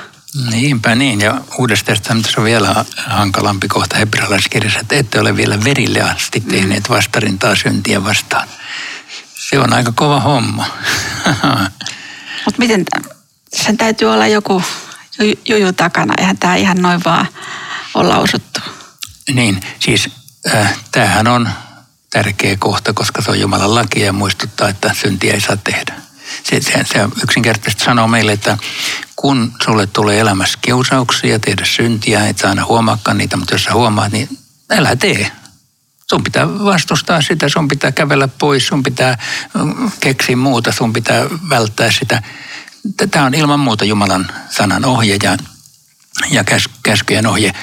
Niinpä 0.51 0.95
niin, 0.95 1.21
ja 1.21 1.41
Uudessa 1.57 1.85
testamentissa 1.85 2.41
on 2.41 2.45
vielä 2.45 2.85
hankalampi 3.07 3.67
kohta 3.67 3.97
hebrealaiskirjassa, 3.97 4.79
että 4.79 4.95
ette 4.95 5.19
ole 5.19 5.35
vielä 5.35 5.63
verille 5.63 6.01
asti 6.01 6.41
tehneet 6.41 6.89
vastarintaa 6.89 7.55
syntiä 7.55 8.03
vastaan. 8.03 8.47
Se 9.49 9.59
on 9.59 9.73
aika 9.73 9.91
kova 9.95 10.19
homma. 10.19 10.65
Mutta 12.45 12.59
miten, 12.59 12.85
sen 13.53 13.77
täytyy 13.77 14.13
olla 14.13 14.27
joku 14.27 14.63
juju 15.49 15.73
takana, 15.73 16.13
eihän 16.17 16.37
tämä 16.37 16.55
ihan 16.55 16.81
noin 16.81 17.01
vaan 17.05 17.27
ole 17.93 18.07
lausuttu. 18.07 18.59
Niin, 19.33 19.61
siis 19.79 20.09
äh, 20.55 20.77
tämähän 20.91 21.27
on 21.27 21.49
tärkeä 22.09 22.55
kohta, 22.59 22.93
koska 22.93 23.21
se 23.21 23.31
on 23.31 23.39
Jumalan 23.39 23.75
laki 23.75 24.01
ja 24.01 24.13
muistuttaa, 24.13 24.69
että 24.69 24.93
syntiä 24.93 25.33
ei 25.33 25.41
saa 25.41 25.57
tehdä. 25.57 25.93
Se, 26.43 26.61
se, 26.61 26.83
se 26.85 26.99
yksinkertaisesti 27.23 27.83
sanoo 27.83 28.07
meille, 28.07 28.31
että 28.31 28.57
kun 29.15 29.53
sulle 29.63 29.87
tulee 29.87 30.19
elämässä 30.19 30.59
kiusauksia 30.61 31.39
tehdä 31.39 31.65
syntiä, 31.65 32.27
et 32.27 32.37
sä 32.37 32.49
aina 32.49 32.65
huomaakaan 32.65 33.17
niitä, 33.17 33.37
mutta 33.37 33.53
jos 33.53 33.63
sä 33.63 33.73
huomaat, 33.73 34.11
niin 34.11 34.29
älä 34.69 34.95
tee. 34.95 35.31
Sun 36.09 36.23
pitää 36.23 36.47
vastustaa 36.47 37.21
sitä, 37.21 37.49
sun 37.49 37.67
pitää 37.67 37.91
kävellä 37.91 38.27
pois, 38.27 38.67
sun 38.67 38.83
pitää 38.83 39.17
mm, 39.53 39.91
keksiä 39.99 40.35
muuta, 40.35 40.71
sun 40.71 40.93
pitää 40.93 41.25
välttää 41.49 41.91
sitä. 41.91 42.23
Tämä 43.11 43.25
on 43.25 43.33
ilman 43.33 43.59
muuta 43.59 43.85
Jumalan 43.85 44.31
sanan 44.49 44.85
ohje 44.85 45.17
ja, 45.23 45.37
ja 46.31 46.43
käs, 46.43 46.69
käskyjen 46.83 47.27
ohje. 47.27 47.53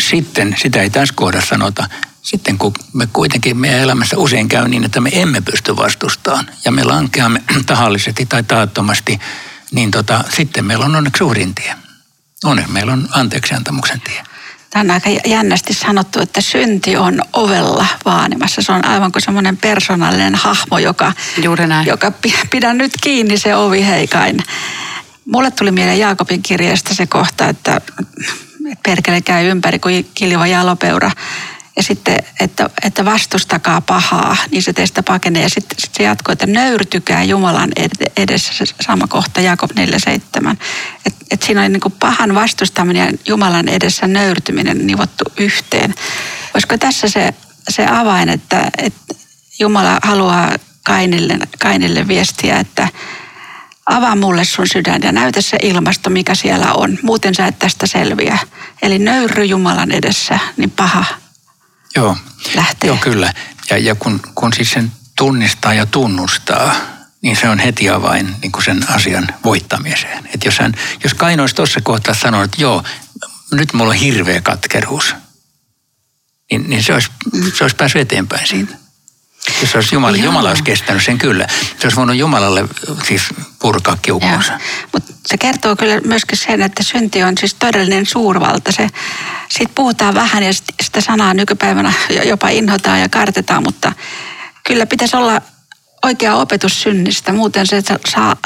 Sitten, 0.00 0.56
sitä 0.62 0.82
ei 0.82 0.90
tässä 0.90 1.14
kohdassa 1.16 1.48
sanota, 1.48 1.88
sitten 2.24 2.58
kun 2.58 2.72
me 2.92 3.08
kuitenkin 3.12 3.56
meidän 3.56 3.80
elämässä 3.80 4.16
usein 4.18 4.48
käy 4.48 4.68
niin, 4.68 4.84
että 4.84 5.00
me 5.00 5.10
emme 5.12 5.40
pysty 5.40 5.76
vastustamaan 5.76 6.46
ja 6.64 6.72
me 6.72 6.84
lankeamme 6.84 7.42
tahallisesti 7.66 8.26
tai 8.26 8.42
taattomasti, 8.42 9.18
niin 9.72 9.90
tota, 9.90 10.24
sitten 10.36 10.64
meillä 10.64 10.84
on 10.84 10.96
onneksi 10.96 11.18
suurin 11.18 11.54
tie. 11.54 11.74
Onneksi 12.44 12.72
meillä 12.72 12.92
on 12.92 13.08
anteeksiantamuksen 13.12 14.00
tie. 14.00 14.22
Tämä 14.70 14.80
on 14.80 14.90
aika 14.90 15.10
jännästi 15.26 15.74
sanottu, 15.74 16.20
että 16.20 16.40
synti 16.40 16.96
on 16.96 17.22
ovella 17.32 17.86
vaanimassa. 18.04 18.62
Se 18.62 18.72
on 18.72 18.84
aivan 18.84 19.12
kuin 19.12 19.22
semmoinen 19.22 19.56
persoonallinen 19.56 20.34
hahmo, 20.34 20.78
joka, 20.78 21.12
Juuri 21.42 21.66
näin. 21.66 21.86
joka 21.86 22.12
pidä 22.50 22.74
nyt 22.74 22.92
kiinni 23.00 23.38
se 23.38 23.56
ovi 23.56 23.86
heikain. 23.86 24.38
Mulle 25.24 25.50
tuli 25.50 25.70
mieleen 25.70 25.98
Jaakobin 25.98 26.42
kirjasta 26.42 26.94
se 26.94 27.06
kohta, 27.06 27.48
että 27.48 27.80
perkele 28.82 29.20
käy 29.20 29.48
ympäri 29.48 29.78
kuin 29.78 30.10
kilva 30.14 30.46
jalopeura 30.46 31.10
ja 31.10 31.53
sitten, 31.82 32.16
että, 32.40 32.70
että 32.84 33.04
vastustakaa 33.04 33.80
pahaa, 33.80 34.36
niin 34.50 34.62
se 34.62 34.72
teistä 34.72 35.02
pakenee. 35.02 35.42
Ja 35.42 35.48
sitten 35.48 35.78
sit 35.78 35.94
se 35.94 36.02
jatkuu, 36.02 36.32
että 36.32 36.46
nöyrtykää 36.46 37.22
Jumalan 37.22 37.70
edessä, 38.16 38.52
se 38.54 38.74
sama 38.80 39.06
kohta, 39.06 39.40
Jakob 39.40 39.70
4.7. 39.70 40.56
Että 41.06 41.24
et 41.30 41.42
siinä 41.42 41.62
on 41.62 41.72
niin 41.72 41.80
kuin 41.80 41.94
pahan 42.00 42.34
vastustaminen 42.34 43.06
ja 43.06 43.18
Jumalan 43.26 43.68
edessä 43.68 44.06
nöyrtyminen 44.06 44.86
nivottu 44.86 45.24
yhteen. 45.36 45.94
Olisiko 46.54 46.78
tässä 46.78 47.08
se, 47.08 47.34
se 47.68 47.86
avain, 47.86 48.28
että, 48.28 48.70
että 48.78 49.14
Jumala 49.58 49.98
haluaa 50.02 50.56
Kainille, 50.84 51.38
Kainille 51.62 52.08
viestiä, 52.08 52.58
että 52.58 52.88
avaa 53.86 54.16
mulle 54.16 54.44
sun 54.44 54.68
sydän 54.68 55.02
ja 55.02 55.12
näytä 55.12 55.40
se 55.40 55.56
ilmasto, 55.62 56.10
mikä 56.10 56.34
siellä 56.34 56.72
on. 56.72 56.98
Muuten 57.02 57.34
sä 57.34 57.46
et 57.46 57.58
tästä 57.58 57.86
selviä. 57.86 58.38
Eli 58.82 58.98
nöyry 58.98 59.44
Jumalan 59.44 59.92
edessä, 59.92 60.38
niin 60.56 60.70
paha 60.70 61.04
Joo, 61.96 62.16
lähtee. 62.54 62.88
Joo 62.88 62.96
kyllä. 62.96 63.32
Ja, 63.70 63.78
ja 63.78 63.94
kun, 63.94 64.20
kun 64.34 64.52
siis 64.52 64.70
sen 64.70 64.92
tunnistaa 65.16 65.74
ja 65.74 65.86
tunnustaa, 65.86 66.74
niin 67.22 67.36
se 67.36 67.48
on 67.48 67.58
heti 67.58 67.90
avain 67.90 68.36
niin 68.42 68.52
kuin 68.52 68.64
sen 68.64 68.90
asian 68.90 69.28
voittamiseen. 69.44 70.28
Et 70.34 70.44
jos, 70.44 70.58
hän, 70.58 70.72
jos 71.04 71.14
Kaino 71.14 71.42
olisi 71.42 71.54
tuossa 71.54 71.80
kohtaa 71.80 72.14
sanonut, 72.14 72.44
että 72.44 72.62
joo, 72.62 72.82
nyt 73.52 73.72
mulla 73.72 73.90
on 73.90 73.96
hirveä 73.96 74.40
katkeruus, 74.40 75.14
niin, 76.50 76.70
niin 76.70 76.82
se, 76.82 76.94
olisi, 76.94 77.10
se 77.54 77.64
olisi 77.64 77.76
päässyt 77.76 78.02
eteenpäin 78.02 78.46
siitä. 78.46 78.83
Jos 79.60 79.70
se 79.70 79.78
olisi 79.78 79.94
Jumala, 79.94 80.16
Jumala 80.16 80.48
olisi 80.48 80.62
kestänyt 80.62 81.04
sen 81.04 81.18
kyllä. 81.18 81.46
Se 81.48 81.86
olisi 81.86 81.96
voinut 81.96 82.16
Jumalalle 82.16 82.68
siis 83.06 83.22
purkaa 83.58 83.96
kiukuunsa. 84.02 84.58
Mutta 84.92 85.12
se 85.26 85.38
kertoo 85.38 85.76
kyllä 85.76 86.00
myöskin 86.00 86.38
sen, 86.38 86.62
että 86.62 86.82
synti 86.82 87.22
on 87.22 87.38
siis 87.38 87.54
todellinen 87.54 88.06
suurvalta. 88.06 88.72
Se, 88.72 88.88
siitä 89.50 89.72
puhutaan 89.74 90.14
vähän 90.14 90.42
ja 90.42 90.52
sitä 90.82 91.00
sanaa 91.00 91.34
nykypäivänä 91.34 91.92
jopa 92.24 92.48
inhotaan 92.48 93.00
ja 93.00 93.08
kartetaan, 93.08 93.62
mutta 93.62 93.92
kyllä 94.66 94.86
pitäisi 94.86 95.16
olla 95.16 95.40
oikea 96.02 96.34
opetus 96.34 96.82
synnistä. 96.82 97.32
Muuten 97.32 97.66
se 97.66 97.82
saa 98.08 98.36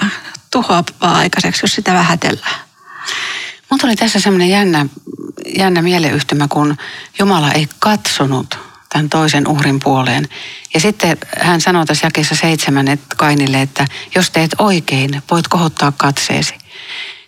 tuhoa 0.51 0.85
aikaiseksi, 1.01 1.65
jos 1.65 1.73
sitä 1.75 1.93
vähätellään. 1.93 2.61
Mutta 3.71 3.87
oli 3.87 3.97
tässä 3.97 4.21
semmoinen 4.21 4.51
jännä, 4.51 4.87
jännä 5.59 5.83
mieleyhtymä, 5.83 6.49
kun 6.49 6.77
Jumala 7.19 7.53
ei 7.53 7.69
katsonut 7.79 8.68
tämän 8.99 9.11
toisen 9.11 9.49
uhrin 9.49 9.81
puoleen. 9.81 10.29
Ja 10.75 10.81
sitten 10.81 11.19
hän 11.39 11.61
sanoi 11.61 11.87
tässä 11.87 12.07
jakessa 12.07 12.35
seitsemän 12.35 12.89
että 12.89 13.17
Kainille, 13.17 13.63
että 13.63 13.87
jos 14.15 14.31
teet 14.31 14.51
oikein, 14.59 15.23
voit 15.31 15.49
kohottaa 15.49 15.93
katseesi. 15.93 16.55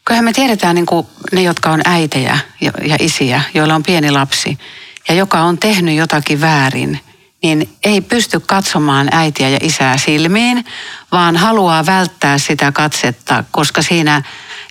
Kyllähän 0.05 0.25
me 0.25 0.33
tiedetään 0.33 0.75
niin 0.75 0.87
kuin 0.87 1.07
ne, 1.33 1.43
jotka 1.43 1.71
on 1.71 1.81
äitejä 1.85 2.39
ja 2.61 2.97
isiä, 2.99 3.43
joilla 3.55 3.75
on 3.75 3.83
pieni 3.83 4.11
lapsi, 4.11 4.59
ja 5.09 5.15
joka 5.15 5.41
on 5.41 5.59
tehnyt 5.59 5.97
jotakin 5.97 6.41
väärin, 6.41 7.01
niin 7.43 7.77
ei 7.85 8.01
pysty 8.01 8.41
katsomaan 8.41 9.09
äitiä 9.13 9.49
ja 9.49 9.59
isää 9.63 9.97
silmiin, 9.97 10.65
vaan 11.13 11.37
haluaa 11.37 11.87
välttää 11.87 12.39
sitä 12.39 12.73
katsetta, 12.73 13.45
koska 13.51 13.83
siinä, 13.83 14.23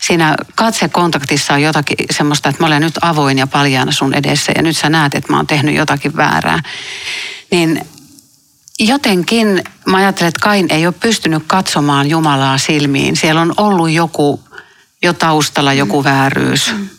siinä 0.01 0.35
katsekontaktissa 0.55 1.53
on 1.53 1.61
jotakin 1.61 1.97
semmoista, 2.11 2.49
että 2.49 2.63
mä 2.63 2.67
olen 2.67 2.81
nyt 2.81 2.99
avoin 3.01 3.37
ja 3.37 3.47
paljaana 3.47 3.91
sun 3.91 4.13
edessä 4.13 4.51
ja 4.55 4.61
nyt 4.61 4.77
sä 4.77 4.89
näet, 4.89 5.15
että 5.15 5.33
mä 5.33 5.37
oon 5.37 5.47
tehnyt 5.47 5.75
jotakin 5.75 6.15
väärää. 6.15 6.63
Niin 7.51 7.81
jotenkin 8.79 9.63
mä 9.85 9.97
ajattelen, 9.97 10.27
että 10.27 10.43
Kain 10.43 10.67
ei 10.69 10.85
ole 10.85 10.95
pystynyt 10.99 11.43
katsomaan 11.47 12.09
Jumalaa 12.09 12.57
silmiin. 12.57 13.15
Siellä 13.15 13.41
on 13.41 13.53
ollut 13.57 13.89
joku 13.89 14.43
jo 15.03 15.13
taustalla 15.13 15.73
joku 15.73 16.01
mm. 16.01 16.03
vääryys. 16.03 16.73
Mm. 16.73 16.89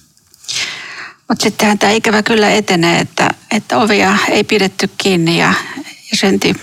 Mutta 1.29 1.43
sittenhän 1.43 1.79
tämä 1.79 1.93
ikävä 1.93 2.23
kyllä 2.23 2.51
etenee, 2.51 3.01
että, 3.01 3.31
että 3.51 3.79
ovia 3.79 4.17
ei 4.29 4.45
pidetty 4.45 4.91
kiinni 4.99 5.39
ja, 5.39 5.55
ja 6.11 6.17
synti 6.17 6.55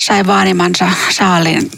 sai 0.00 0.26
vaanimansa 0.26 0.90
saaliin. 1.10 1.70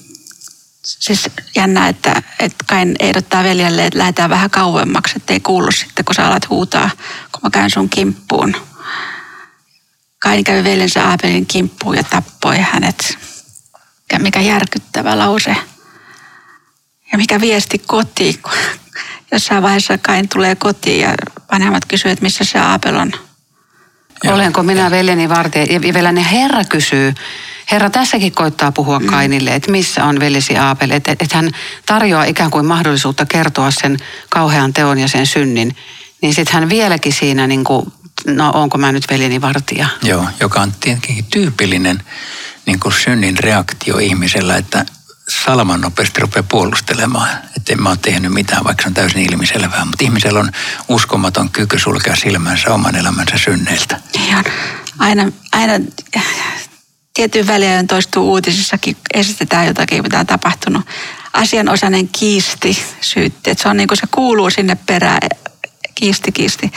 Siis 0.86 1.30
jännä, 1.56 1.88
että, 1.88 2.22
että 2.38 2.64
Kain 2.68 2.96
ehdottaa 3.00 3.44
veljelle, 3.44 3.86
että 3.86 3.98
lähdetään 3.98 4.30
vähän 4.30 4.50
kauemmaksi, 4.50 5.14
ettei 5.16 5.40
kuulu 5.40 5.72
sitten, 5.72 6.04
kun 6.04 6.14
sä 6.14 6.26
alat 6.26 6.48
huutaa, 6.48 6.90
kun 7.32 7.40
mä 7.42 7.50
käyn 7.50 7.70
sun 7.70 7.88
kimppuun. 7.88 8.56
Kain 10.18 10.44
kävi 10.44 10.64
veljensä 10.64 11.08
Aapelin 11.08 11.46
kimppuun 11.46 11.96
ja 11.96 12.04
tappoi 12.04 12.58
hänet. 12.58 13.18
Mikä 14.18 14.40
järkyttävä 14.40 15.18
lause. 15.18 15.56
Ja 17.12 17.18
mikä 17.18 17.40
viesti 17.40 17.78
kotiin, 17.78 18.42
kun 18.42 18.52
jossain 19.32 19.62
vaiheessa 19.62 19.98
Kain 19.98 20.28
tulee 20.28 20.54
kotiin 20.54 21.00
ja 21.00 21.14
vanhemmat 21.52 21.84
kysyvät, 21.84 22.12
että 22.12 22.22
missä 22.22 22.44
se 22.44 22.58
Aapel 22.58 22.96
on. 22.96 23.12
Joo. 24.24 24.34
Olenko 24.34 24.62
minä 24.62 24.90
veljeni 24.90 25.28
vartija? 25.28 25.64
Ja 25.64 25.80
vielä 25.82 26.12
ne 26.12 26.26
Herra 26.32 26.64
kysyy, 26.64 27.14
Herra 27.72 27.90
tässäkin 27.90 28.32
koittaa 28.32 28.72
puhua 28.72 28.98
mm. 28.98 29.06
Kainille, 29.06 29.54
että 29.54 29.70
missä 29.70 30.04
on 30.04 30.20
veljesi 30.20 30.56
Aapel. 30.56 30.90
Että 30.90 31.16
et 31.20 31.32
hän 31.32 31.50
tarjoaa 31.86 32.24
ikään 32.24 32.50
kuin 32.50 32.66
mahdollisuutta 32.66 33.26
kertoa 33.26 33.70
sen 33.70 33.96
kauhean 34.30 34.72
teon 34.72 34.98
ja 34.98 35.08
sen 35.08 35.26
synnin. 35.26 35.76
Niin 36.22 36.34
sitten 36.34 36.54
hän 36.54 36.68
vieläkin 36.68 37.12
siinä, 37.12 37.46
niin 37.46 37.64
kuin, 37.64 37.92
no 38.26 38.50
onko 38.50 38.78
mä 38.78 38.92
nyt 38.92 39.10
veljeni 39.10 39.40
vartija. 39.40 39.86
Joo, 40.02 40.24
joka 40.40 40.60
on 40.60 40.72
tietenkin 40.80 41.24
tyypillinen 41.24 42.02
niin 42.66 42.80
kuin 42.80 42.92
synnin 42.92 43.38
reaktio 43.38 43.98
ihmisellä, 43.98 44.56
että 44.56 44.86
salaman 45.28 45.80
nopeasti 45.80 46.20
rupeaa 46.20 46.42
puolustelemaan, 46.48 47.28
että 47.56 47.72
en 47.72 47.82
mä 47.82 47.88
ole 47.88 47.98
tehnyt 48.02 48.32
mitään, 48.32 48.64
vaikka 48.64 48.82
se 48.82 48.88
on 48.88 48.94
täysin 48.94 49.32
ilmiselvää. 49.32 49.84
Mutta 49.84 50.04
ihmisellä 50.04 50.40
on 50.40 50.52
uskomaton 50.88 51.50
kyky 51.50 51.78
sulkea 51.78 52.16
silmänsä 52.16 52.74
oman 52.74 52.96
elämänsä 52.96 53.38
synneiltä. 53.38 54.00
Niin 54.16 54.44
Aina, 54.98 55.32
aina 55.52 55.72
tietyn 57.14 57.46
väliin 57.46 57.86
toistuu 57.86 58.30
uutisissakin, 58.30 58.96
esitetään 59.14 59.66
jotakin, 59.66 60.02
mitä 60.02 60.18
on 60.18 60.26
tapahtunut. 60.26 60.82
Asianosainen 61.32 62.08
kiisti 62.08 62.82
syytti, 63.00 63.50
että 63.50 63.62
se 63.62 63.68
on 63.68 63.76
niin 63.76 63.88
kuin 63.88 63.98
se 63.98 64.06
kuuluu 64.10 64.50
sinne 64.50 64.76
perään, 64.86 65.20
kiisti, 65.94 66.32
kiisti. 66.32 66.72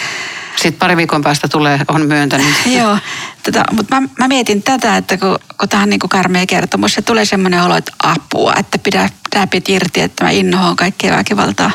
Sitten 0.56 0.80
pari 0.80 0.98
viikon 0.98 1.22
päästä 1.22 1.48
tulee, 1.48 1.80
on 1.88 2.06
myöntänyt. 2.06 2.48
Joo, 2.78 2.98
tota, 3.44 3.64
mutta 3.72 4.02
mä, 4.02 4.08
mä, 4.20 4.28
mietin 4.28 4.64
tätä, 4.64 4.98
että 4.98 5.18
kun, 5.18 5.40
kun 5.60 5.70
tämä 5.70 5.84
on 5.84 5.90
niin 5.90 6.00
kuin 6.00 6.10
karmea 6.10 6.46
kertomus, 6.46 6.94
se 6.94 7.02
tulee 7.02 7.26
semmoinen 7.26 7.64
olo, 7.64 7.76
että 7.76 7.92
apua, 8.04 8.54
että 8.60 8.78
pidä 8.78 9.10
läpit 9.36 9.70
irti, 9.70 10.02
että 10.02 10.24
mä 10.24 10.30
innohoon 10.30 10.76
kaikkea 10.76 11.18
väkivaltaa. 11.18 11.72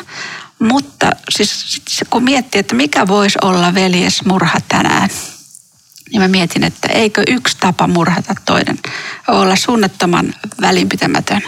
Mutta 0.59 1.11
siis 1.29 1.77
kun 2.09 2.23
miettii, 2.23 2.59
että 2.59 2.75
mikä 2.75 3.07
voisi 3.07 3.37
olla 3.41 3.73
veljesmurha 3.73 4.59
tänään, 4.67 5.09
niin 6.11 6.21
mä 6.21 6.27
mietin, 6.27 6.63
että 6.63 6.87
eikö 6.87 7.23
yksi 7.27 7.57
tapa 7.59 7.87
murhata 7.87 8.35
toinen 8.45 8.79
olla 9.27 9.55
suunnattoman 9.55 10.33
välinpitämätön 10.61 11.41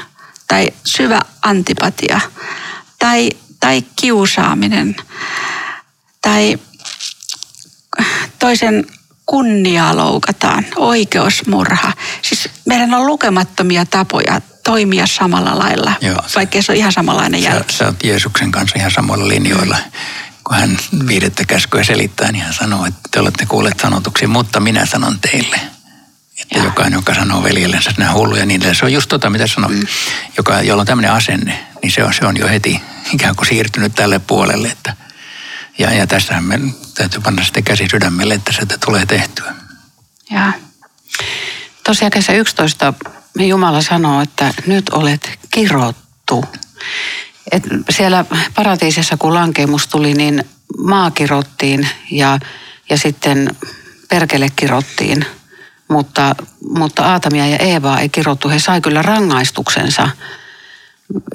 tai 0.48 0.70
syvä 0.86 1.20
antipatia 1.42 2.20
tai, 3.00 3.30
tai 3.60 3.84
kiusaaminen 3.96 4.96
tai 6.22 6.58
toisen 8.40 8.86
kunniaa 9.26 9.98
loukataan, 9.98 10.66
oikeusmurha. 10.76 11.92
Siis 12.22 12.50
meidän 12.66 12.94
on 12.94 13.08
lukemattomia 13.08 13.86
tapoja 13.86 14.42
toimia 14.64 15.08
samalla 15.08 15.60
lailla, 15.60 15.94
Joo, 16.02 16.20
vaikka 16.36 16.62
se 16.62 16.72
on 16.72 16.78
ihan 16.78 16.92
samanlainen 16.92 17.44
jälki. 17.44 17.74
Sä, 17.74 17.78
sä 17.78 17.86
oot 17.86 18.04
Jeesuksen 18.04 18.52
kanssa 18.52 18.80
ihan 18.80 18.92
samalla 18.92 19.28
linjoilla. 19.28 19.78
Mm 19.78 19.92
kun 20.44 20.58
hän 20.58 20.78
viidettä 21.08 21.46
käskyä 21.46 21.84
selittää, 21.84 22.32
niin 22.32 22.44
hän 22.44 22.54
sanoo, 22.54 22.86
että 22.86 23.00
te 23.12 23.20
olette 23.20 23.46
kuulleet 23.46 23.80
sanotuksi, 23.80 24.28
mutta 24.28 24.60
minä 24.60 24.86
sanon 24.86 25.20
teille. 25.20 25.60
Että 26.42 26.58
ja. 26.58 26.64
jokainen, 26.64 26.98
joka 26.98 27.14
sanoo 27.14 27.44
veljellensä 27.44 27.92
nämä 27.98 28.14
hulluja, 28.14 28.46
niin 28.46 28.76
se 28.76 28.86
on 28.86 28.94
just 28.94 29.10
tota, 29.10 29.30
mitä 29.30 29.48
sanoo, 29.48 29.70
mm. 29.70 29.88
joka, 30.38 30.62
jolla 30.62 30.82
on 30.82 30.88
tämmöinen 30.88 31.12
asenne, 31.12 31.68
niin 31.82 31.92
se 31.92 32.04
on, 32.04 32.14
se 32.14 32.26
on 32.26 32.38
jo 32.38 32.48
heti 32.48 32.82
ikään 33.14 33.36
kuin 33.36 33.48
siirtynyt 33.48 33.96
tälle 33.96 34.20
puolelle. 34.20 34.68
Että, 34.68 34.96
ja, 35.78 35.94
ja 35.94 36.08
tässähän 36.08 36.44
me 36.44 36.60
täytyy 36.96 37.22
panna 37.22 37.44
sitten 37.44 37.64
käsi 37.64 37.88
sydämelle, 37.92 38.34
että 38.34 38.52
se 38.52 38.66
tulee 38.86 39.06
tehtyä. 39.06 39.56
Ja. 40.32 40.54
Tosiaan 41.84 42.12
kesä 42.12 42.34
11 42.34 42.94
Jumala 43.40 43.82
sanoo, 43.82 44.22
että 44.22 44.54
nyt 44.66 44.90
olet 44.90 45.40
kirottu. 45.52 46.46
Et 47.52 47.64
siellä 47.90 48.26
paratiisissa, 48.56 49.18
kun 49.18 49.34
lankemus 49.34 49.88
tuli, 49.88 50.14
niin 50.14 50.44
maa 50.78 51.12
kirottiin 51.12 51.88
ja, 52.12 52.40
ja 52.90 52.98
sitten 52.98 53.56
perkele 54.10 54.48
kirottiin. 54.56 55.26
Mutta, 55.88 56.36
mutta 56.78 57.06
Aatamia 57.06 57.48
ja 57.48 57.58
Eevaa 57.58 58.00
ei 58.00 58.10
kirottu. 58.10 58.50
He 58.50 58.60
sai 58.60 58.82
kyllä 58.82 59.02
rangaistuksensa. 59.02 60.10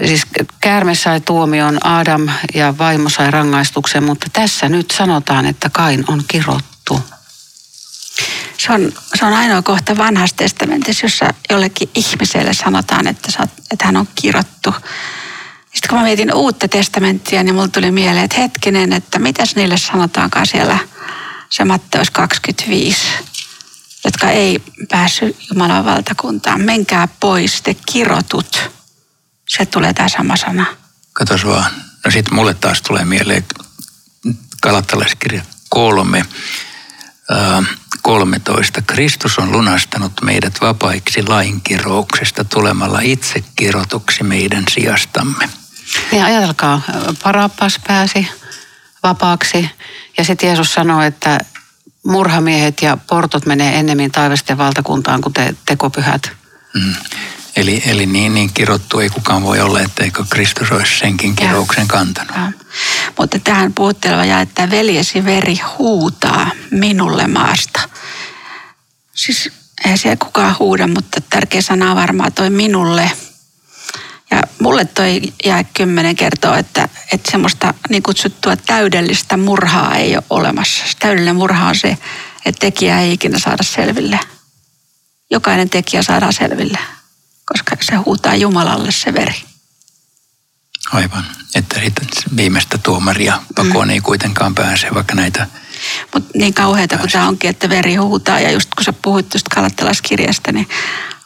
Siis 0.06 0.22
käärme 0.60 0.94
sai 0.94 1.20
tuomion, 1.20 1.86
Adam 1.86 2.28
ja 2.54 2.78
vaimo 2.78 3.08
sai 3.08 3.30
rangaistuksen, 3.30 4.04
mutta 4.04 4.26
tässä 4.32 4.68
nyt 4.68 4.90
sanotaan, 4.90 5.46
että 5.46 5.70
Kain 5.70 6.04
on 6.08 6.22
kirottu. 6.28 7.00
Se 8.58 8.72
on, 8.72 8.92
se 9.14 9.24
on 9.24 9.32
ainoa 9.32 9.62
kohta 9.62 9.96
vanhassa 9.96 10.36
testamentissa, 10.36 11.06
jossa 11.06 11.34
jollekin 11.50 11.90
ihmiselle 11.94 12.54
sanotaan, 12.54 13.06
että, 13.06 13.28
että 13.70 13.86
hän 13.86 13.96
on 13.96 14.08
kirottu. 14.14 14.74
Sitten 15.78 15.88
kun 15.88 15.98
mä 15.98 16.04
mietin 16.04 16.34
uutta 16.34 16.68
testamenttia, 16.68 17.42
niin 17.42 17.54
mulla 17.54 17.68
tuli 17.68 17.90
mieleen, 17.90 18.24
että 18.24 18.36
hetkinen, 18.36 18.92
että 18.92 19.18
mitäs 19.18 19.56
niille 19.56 19.76
sanotaankaan 19.76 20.46
siellä 20.46 20.78
se 21.50 21.64
Matteus 21.64 22.10
25, 22.10 23.00
jotka 24.04 24.30
ei 24.30 24.62
päässyt 24.88 25.36
Jumalan 25.50 25.84
valtakuntaan. 25.84 26.60
Menkää 26.60 27.08
pois, 27.20 27.62
te 27.62 27.76
kirotut. 27.92 28.70
Se 29.48 29.66
tulee 29.66 29.92
tämä 29.92 30.08
sama 30.08 30.36
sana. 30.36 30.66
Katos 31.12 31.46
vaan. 31.46 31.70
No 32.04 32.10
sitten 32.10 32.34
mulle 32.34 32.54
taas 32.54 32.82
tulee 32.82 33.04
mieleen 33.04 33.44
kalattalaiskirja 34.62 35.42
kolme, 35.68 36.24
13. 38.02 38.82
Kristus 38.82 39.38
on 39.38 39.52
lunastanut 39.52 40.12
meidät 40.22 40.60
vapaiksi 40.60 41.26
lainkirouksesta 41.28 42.44
tulemalla 42.44 43.00
itse 43.00 43.44
kirotuksi 43.56 44.22
meidän 44.22 44.64
sijastamme. 44.70 45.48
Niin 46.12 46.24
ajatelkaa, 46.24 46.82
Parappas 47.22 47.80
pääsi 47.86 48.28
vapaaksi 49.02 49.70
ja 50.18 50.24
sitten 50.24 50.46
Jeesus 50.46 50.74
sanoi, 50.74 51.06
että 51.06 51.38
murhamiehet 52.06 52.82
ja 52.82 52.98
portot 53.06 53.46
menee 53.46 53.78
ennemmin 53.78 54.12
taivasten 54.12 54.58
valtakuntaan 54.58 55.20
kuin 55.20 55.32
te 55.32 55.54
tekopyhät. 55.66 56.30
Mm. 56.74 56.94
Eli, 57.56 57.82
eli 57.86 58.06
niin, 58.06 58.34
niin 58.34 58.52
kirottu 58.52 58.98
ei 58.98 59.10
kukaan 59.10 59.42
voi 59.42 59.60
olla, 59.60 59.80
etteikö 59.80 60.24
Kristus 60.30 60.70
olisi 60.70 60.98
senkin 60.98 61.36
kirouksen 61.36 61.88
kantanut. 61.88 62.36
Ja. 62.36 62.52
Mutta 63.18 63.38
tähän 63.38 63.72
puhutteleva 63.72 64.24
ja 64.24 64.40
että 64.40 64.70
veljesi 64.70 65.24
veri 65.24 65.60
huutaa 65.78 66.50
minulle 66.70 67.26
maasta. 67.26 67.88
Siis 69.14 69.50
ei 69.84 69.98
siellä 69.98 70.16
kukaan 70.16 70.56
huuda, 70.58 70.86
mutta 70.86 71.20
tärkeä 71.30 71.62
sana 71.62 71.90
on 71.90 71.96
varmaan 71.96 72.32
toi 72.32 72.50
minulle– 72.50 73.10
ja 74.30 74.42
mulle 74.60 74.84
toi 74.84 75.22
jää 75.44 75.64
kymmenen 75.64 76.16
kertoo, 76.16 76.54
että, 76.54 76.88
että 77.12 77.30
semmoista 77.30 77.74
niin 77.88 78.02
kutsuttua 78.02 78.56
täydellistä 78.56 79.36
murhaa 79.36 79.94
ei 79.96 80.16
ole 80.16 80.24
olemassa. 80.30 80.84
Täydellinen 80.98 81.36
murha 81.36 81.68
on 81.68 81.76
se, 81.76 81.98
että 82.44 82.60
tekijä 82.60 83.00
ei 83.00 83.12
ikinä 83.12 83.38
saada 83.38 83.62
selville. 83.62 84.20
Jokainen 85.30 85.70
tekijä 85.70 86.02
saadaan 86.02 86.32
selville, 86.32 86.78
koska 87.44 87.76
se 87.80 87.96
huutaa 87.96 88.34
Jumalalle 88.34 88.92
se 88.92 89.14
veri. 89.14 89.34
Aivan. 90.92 91.24
Että 91.54 91.80
viimeistä 92.36 92.78
tuomaria 92.78 93.42
pakoon 93.54 93.88
mm. 93.88 93.90
ei 93.90 94.00
kuitenkaan 94.00 94.54
pääse, 94.54 94.94
vaikka 94.94 95.14
näitä... 95.14 95.46
Mutta 96.14 96.30
niin 96.34 96.54
kauheata 96.54 96.98
kuin 96.98 97.10
tämä 97.10 97.28
onkin, 97.28 97.50
että 97.50 97.68
veri 97.68 97.94
huutaa. 97.94 98.40
Ja 98.40 98.50
just 98.50 98.74
kun 98.74 98.84
sä 98.84 98.92
puhuit 98.92 99.28
tuosta 99.28 99.54
kalattalaiskirjasta, 99.54 100.52
niin 100.52 100.68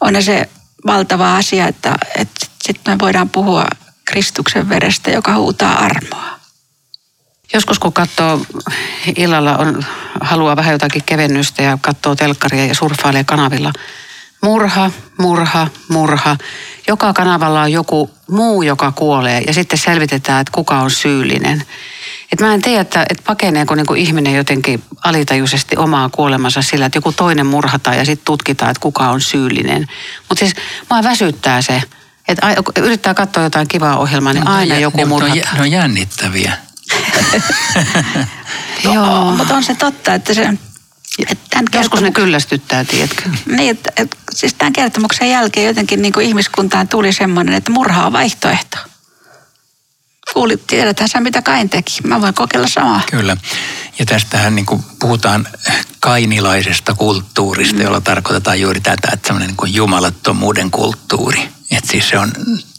on 0.01 0.23
se 0.23 0.49
valtava 0.87 1.37
asia, 1.37 1.69
että, 1.69 1.95
että 2.17 2.47
sitten 2.63 2.95
me 2.95 2.99
voidaan 2.99 3.31
puhua 3.31 3.67
Kristuksen 4.05 4.69
verestä, 4.69 5.11
joka 5.11 5.35
huutaa 5.35 5.85
armoa. 5.85 6.39
Joskus 7.55 7.79
kun 7.79 7.93
katsoo 7.93 8.41
illalla, 9.17 9.57
on, 9.57 9.85
haluaa 10.21 10.57
vähän 10.57 10.73
jotakin 10.73 11.03
kevennystä 11.07 11.63
ja 11.63 11.79
katsoo 11.81 12.17
telkkaria 12.17 12.67
ja 12.67 12.75
surffailee 12.75 13.25
kanavilla. 13.25 13.73
Murha, 14.43 14.91
murha, 15.19 15.69
murha. 15.89 16.37
Joka 16.89 17.13
kanavalla 17.13 17.63
on 17.63 17.73
joku 17.73 18.11
muu, 18.31 18.63
joka 18.63 18.93
kuolee 18.93 19.41
ja 19.47 19.55
sitten 19.55 19.79
selvitetään, 19.79 20.41
että 20.41 20.53
kuka 20.53 20.79
on 20.79 20.91
syyllinen. 20.91 21.65
Mä 22.43 22.55
en 22.55 22.63
tiedä, 22.63 22.81
että, 22.81 23.07
että 23.09 23.23
pakeneeko 23.27 23.75
niin 23.75 23.97
ihminen 23.97 24.35
jotenkin 24.35 24.83
alitajuisesti 25.05 25.77
omaa 25.77 26.09
kuolemansa 26.09 26.63
sillä, 26.63 26.87
että 26.87 26.97
joku 26.97 27.13
toinen 27.13 27.47
murhataan 27.47 27.97
ja 27.97 28.05
sitten 28.05 28.25
tutkitaan, 28.25 28.71
että 28.71 28.81
kuka 28.81 29.09
on 29.09 29.21
syyllinen. 29.21 29.87
Mutta 30.29 30.39
siis 30.39 30.55
mä 30.91 31.03
väsyttää 31.03 31.63
se, 31.63 31.83
että 32.29 32.55
yrittää 32.79 33.15
katsoa 33.15 33.43
jotain 33.43 33.69
kivaa 33.69 33.99
ohjelmaa, 33.99 34.33
niin 34.33 34.45
no, 34.45 34.53
aina 34.53 34.79
joku 34.79 34.97
niin, 34.97 35.09
murhataan. 35.09 35.39
Ne 35.39 35.49
on, 35.51 35.57
ne 35.57 35.61
on 35.61 35.71
jännittäviä. 35.71 36.53
Joo, 38.85 39.33
mutta 39.37 39.55
on 39.55 39.65
se 39.65 39.75
totta, 39.75 40.15
että 40.15 40.35
se... 40.35 40.49
Että 41.19 41.45
tämän 41.51 41.65
Joskus 41.65 41.81
kertomus... 41.81 42.03
ne 42.03 42.11
kyllästyttää, 42.11 42.85
tiedätkö? 42.85 43.23
Niin, 43.47 43.71
että, 43.71 43.93
että 43.97 44.17
siis 44.31 44.55
tämän 44.55 44.73
kertomuksen 44.73 45.31
jälkeen 45.31 45.67
jotenkin 45.67 46.03
niin 46.03 46.13
kuin 46.13 46.27
ihmiskuntaan 46.27 46.89
tuli 46.89 47.13
semmoinen, 47.13 47.55
että 47.55 47.73
murha 47.73 48.07
on 48.07 48.13
vaihtoehto 48.13 48.79
kuuli, 50.33 50.57
tiedetään 50.57 51.09
sä 51.09 51.21
mitä 51.21 51.43
Kain 51.43 51.71
teki. 51.71 51.93
Mä 52.05 52.21
voin 52.21 52.35
kokeilla 52.35 52.69
samaa. 52.69 53.01
Kyllä. 53.11 53.37
Ja 53.99 54.07
tästähän 54.07 54.55
niin 54.55 54.67
kuin 54.67 54.85
puhutaan 55.01 55.49
kainilaisesta 56.01 56.95
kulttuurista, 56.95 57.77
mm. 57.77 57.83
jolla 57.83 58.01
tarkoitetaan 58.01 58.61
juuri 58.61 58.81
tätä, 58.81 59.09
että 59.13 59.27
semmoinen 59.27 59.49
niin 59.49 59.57
kuin 59.57 59.75
jumalattomuuden 59.75 60.71
kulttuuri. 60.71 61.49
Että 61.71 61.91
siis 61.91 62.09
se 62.09 62.19
on 62.19 62.33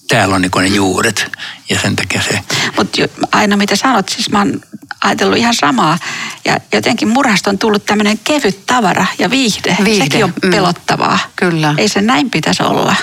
täällä 0.07 0.35
on 0.35 0.41
niin 0.41 0.51
ne 0.61 0.67
juuret 0.67 1.31
ja 1.69 1.79
sen 1.79 1.95
takia 1.95 2.21
se... 2.21 2.39
Mutta 2.77 3.01
aina 3.31 3.57
mitä 3.57 3.75
sanot, 3.75 4.09
siis 4.09 4.29
mä 4.29 4.39
oon 4.39 4.61
ajatellut 5.03 5.37
ihan 5.37 5.55
samaa. 5.55 5.97
Ja 6.45 6.57
jotenkin 6.73 7.07
murhasta 7.07 7.49
on 7.49 7.57
tullut 7.57 7.85
tämmöinen 7.85 8.19
kevyt 8.23 8.65
tavara 8.65 9.05
ja 9.19 9.29
viihde. 9.29 9.77
viihde. 9.83 10.03
Sekin 10.03 10.23
on 10.23 10.33
mm. 10.43 10.51
pelottavaa. 10.51 11.19
Kyllä. 11.35 11.75
Ei 11.77 11.87
se 11.87 12.01
näin 12.01 12.29
pitäisi 12.29 12.63
olla. 12.63 12.95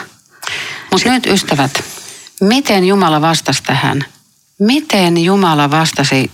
Mutta 0.93 1.09
nyt 1.09 1.27
ystävät, 1.27 1.85
miten 2.41 2.85
Jumala 2.85 3.21
vastasi 3.21 3.63
tähän? 3.63 4.05
Miten 4.61 5.18
Jumala 5.18 5.70
vastasi 5.70 6.31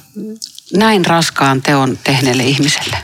näin 0.77 1.07
raskaan 1.07 1.63
teon 1.63 1.99
tehneelle 2.05 2.43
ihmiselle? 2.43 2.97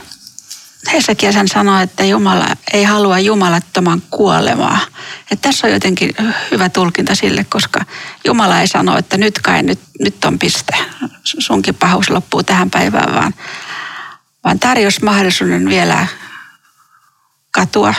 Hesekiä 0.93 1.31
sanoi, 1.45 1.83
että 1.83 2.03
Jumala 2.03 2.47
ei 2.73 2.83
halua 2.83 3.19
jumalattoman 3.19 4.01
kuolemaa. 4.09 4.79
Et 5.31 5.41
tässä 5.41 5.67
on 5.67 5.73
jotenkin 5.73 6.15
hyvä 6.51 6.69
tulkinta 6.69 7.15
sille, 7.15 7.43
koska 7.43 7.85
Jumala 8.25 8.61
ei 8.61 8.67
sano, 8.67 8.97
että 8.97 9.17
nyt 9.17 9.39
kai, 9.39 9.63
nyt, 9.63 9.79
nyt 9.99 10.25
on 10.25 10.39
piste. 10.39 10.73
Sunkin 11.23 11.75
pahuus 11.75 12.09
loppuu 12.09 12.43
tähän 12.43 12.69
päivään, 12.69 13.15
vaan, 13.15 13.33
vaan 14.43 14.59
tarjosi 14.59 15.03
mahdollisuuden 15.03 15.69
vielä 15.69 16.07
katua. 17.51 17.93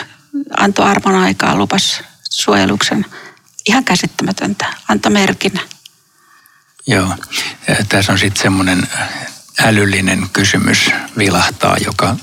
Antoi 0.57 0.85
armon 0.85 1.15
aikaa, 1.15 1.55
lupas 1.55 2.01
suojeluksen. 2.29 3.05
Ihan 3.65 3.83
käsittämätöntä. 3.83 4.65
Antoi 4.87 5.11
merkin. 5.11 5.59
Joo. 6.87 7.15
Tässä 7.89 8.11
on 8.11 8.19
sitten 8.19 8.41
semmoinen 8.41 8.87
älyllinen 9.63 10.29
kysymys 10.33 10.91
vilahtaa, 11.17 11.77
joka 11.85 12.15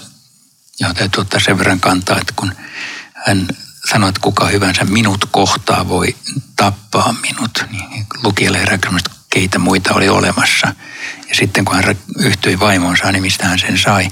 johon 0.81 0.96
täytyy 0.96 1.20
ottaa 1.20 1.40
sen 1.40 1.59
verran 1.59 1.81
kantaa, 1.81 2.18
että 2.20 2.33
kun 2.37 2.53
hän 3.27 3.48
sanoi, 3.90 4.09
että 4.09 4.20
kuka 4.20 4.46
hyvänsä 4.46 4.85
minut 4.85 5.25
kohtaa 5.31 5.88
voi 5.88 6.16
tappaa 6.57 7.14
minut, 7.22 7.64
niin 7.70 8.07
lukijalle 8.22 8.59
herää 8.59 8.79
keitä 9.31 9.59
muita 9.59 9.94
oli 9.94 10.09
olemassa. 10.09 10.75
Ja 11.29 11.35
sitten 11.35 11.64
kun 11.64 11.77
hän 11.77 11.96
yhtyi 12.18 12.61
vaimonsa, 12.61 13.12
niin 13.12 13.22
mistä 13.22 13.46
hän 13.46 13.59
sen 13.59 13.79
sai, 13.79 14.11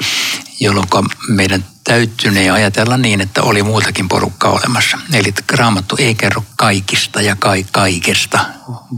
jolloin 0.60 0.88
meidän 1.28 1.64
täytynee 1.84 2.50
ajatella 2.50 2.96
niin, 2.96 3.20
että 3.20 3.42
oli 3.42 3.62
muutakin 3.62 4.08
porukkaa 4.08 4.50
olemassa. 4.50 4.98
Eli 5.12 5.34
raamattu 5.52 5.96
ei 5.98 6.14
kerro 6.14 6.44
kaikista 6.56 7.22
ja 7.22 7.36
kai 7.36 7.66
kaikesta, 7.72 8.44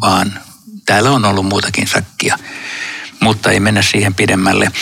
vaan 0.01 0.41
täällä 0.87 1.11
on 1.11 1.25
ollut 1.25 1.47
muutakin 1.47 1.87
sakkia. 1.87 2.39
Mutta 3.21 3.51
ei 3.51 3.61
mennä 3.61 3.83
siihen 3.83 4.15
pidemmälle 4.15 4.73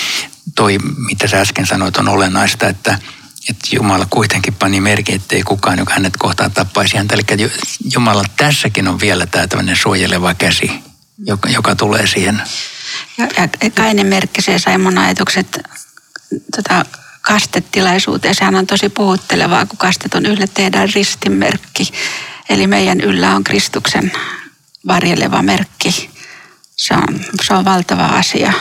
toi, 0.55 0.79
mitä 1.09 1.27
sä 1.27 1.41
äsken 1.41 1.67
sanoit, 1.67 1.97
on 1.97 2.09
olennaista, 2.09 2.69
että, 2.69 2.99
että 3.49 3.77
Jumala 3.77 4.07
kuitenkin 4.11 4.55
pani 4.55 4.81
merkin, 4.81 5.15
ettei 5.15 5.43
kukaan, 5.43 5.79
joka 5.79 5.95
hänet 5.95 6.17
kohtaa, 6.17 6.51
tappaisi 6.51 6.97
häntä. 6.97 7.15
Eli 7.15 7.51
Jumala 7.95 8.25
tässäkin 8.37 8.89
on 8.89 9.01
vielä 9.01 9.27
tämä 9.27 9.47
tämmöinen 9.47 9.77
suojeleva 9.77 10.35
käsi, 10.35 10.71
joka, 11.27 11.49
joka 11.49 11.77
tulee 11.77 12.07
siihen. 12.07 12.43
Ja, 13.19 13.29
ja 13.37 13.71
Kainen 13.71 14.07
merkki, 14.07 14.43
se 14.43 14.59
sai 14.59 14.79
mun 14.79 14.99
ajatukset 14.99 15.59
tota, 16.57 16.85
kastetilaisuuteen. 17.23 18.35
Sehän 18.35 18.55
on 18.55 18.67
tosi 18.67 18.89
puhuttelevaa, 18.89 19.67
kun 19.67 19.79
kastetun 19.79 20.27
ylle 20.27 20.47
tehdään 20.55 20.89
ristinmerkki. 20.95 21.93
Eli 22.49 22.67
meidän 22.67 23.01
yllä 23.01 23.35
on 23.35 23.45
Kristuksen 23.45 24.13
varjeleva 24.87 25.43
merkki. 25.43 26.11
Se 26.77 26.95
on, 26.95 27.21
se 27.43 27.55
on 27.55 27.64
valtava 27.64 28.07
asia. 28.07 28.53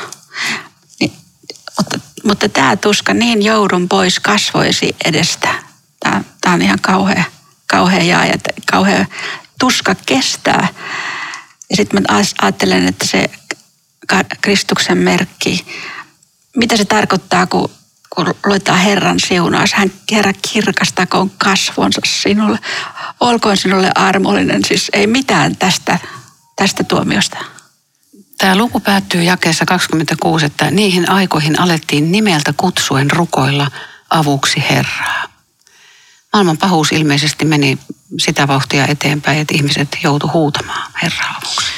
Mutta, 1.77 1.99
mutta 2.23 2.49
tämä 2.49 2.75
tuska 2.75 3.13
niin 3.13 3.41
joudun 3.41 3.89
pois 3.89 4.19
kasvoisi 4.19 4.95
edestä. 5.05 5.47
Tämä, 5.99 6.23
tämä 6.41 6.55
on 6.55 6.61
ihan 6.61 6.79
kauhea, 6.81 7.23
kauhea 7.67 8.03
jaa 8.03 8.25
ja 8.25 8.33
kauhea 8.71 9.05
tuska 9.59 9.95
kestää. 10.05 10.67
Ja 11.69 11.75
sitten 11.75 12.01
mä 12.01 12.21
ajattelen, 12.41 12.87
että 12.87 13.07
se 13.07 13.29
Kristuksen 14.41 14.97
merkki, 14.97 15.65
mitä 16.55 16.77
se 16.77 16.85
tarkoittaa, 16.85 17.47
kun, 17.47 17.69
kun 18.09 18.33
luetaan 18.45 18.79
Herran 18.79 19.19
siunaus. 19.19 19.73
Hän 19.73 19.91
Herra 20.11 20.33
kirkastakoon 20.51 21.29
kasvonsa 21.29 22.01
sinulle. 22.05 22.59
Olkoon 23.19 23.57
sinulle 23.57 23.91
armollinen. 23.95 24.65
Siis 24.65 24.89
ei 24.93 25.07
mitään 25.07 25.55
tästä, 25.55 25.99
tästä 26.55 26.83
tuomiosta. 26.83 27.37
Tämä 28.37 28.55
luku 28.55 28.79
päättyy 28.79 29.23
jakeessa 29.23 29.65
26, 29.65 30.45
että 30.45 30.71
niihin 30.71 31.09
aikoihin 31.09 31.59
alettiin 31.59 32.11
nimeltä 32.11 32.53
kutsuen 32.57 33.11
rukoilla 33.11 33.71
avuksi 34.09 34.63
Herraa. 34.69 35.23
Maailman 36.33 36.57
pahuus 36.57 36.91
ilmeisesti 36.91 37.45
meni 37.45 37.77
sitä 38.19 38.47
vauhtia 38.47 38.87
eteenpäin, 38.87 39.39
että 39.39 39.55
ihmiset 39.55 39.97
joutu 40.03 40.29
huutamaan 40.33 40.91
Herraa 41.03 41.35
avuksi. 41.43 41.71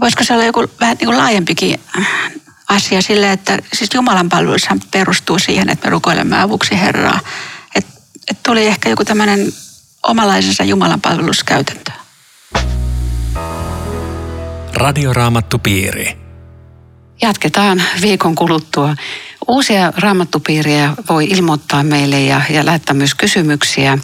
Voisiko 0.00 0.24
se 0.24 0.34
olla 0.34 0.44
joku 0.44 0.70
vähän 0.80 0.96
niin 1.00 1.06
kuin 1.06 1.18
laajempikin 1.18 1.80
asia 2.68 3.02
sille, 3.02 3.32
että 3.32 3.58
siis 3.72 3.90
Jumalan 3.94 4.28
palvelushan 4.28 4.80
perustuu 4.90 5.38
siihen, 5.38 5.68
että 5.68 5.86
me 5.86 5.90
rukoilemme 5.90 6.40
avuksi 6.42 6.80
Herraa. 6.80 7.20
Että 7.74 7.92
et 8.30 8.42
tuli 8.42 8.66
ehkä 8.66 8.88
joku 8.88 9.04
tämmöinen 9.04 9.52
omalaisensa 10.02 10.64
Jumalan 10.64 11.00
palveluskäytäntö. 11.00 11.92
Radioraamattupiiri. 14.74 16.16
Jatketaan 17.22 17.82
viikon 18.00 18.34
kuluttua. 18.34 18.96
Uusia 19.48 19.92
raamattupiiriä 19.96 20.92
voi 21.08 21.24
ilmoittaa 21.24 21.82
meille 21.82 22.20
ja, 22.20 22.40
ja 22.50 22.66
lähettää 22.66 22.94
myös 22.94 23.14
kysymyksiä 23.14 23.98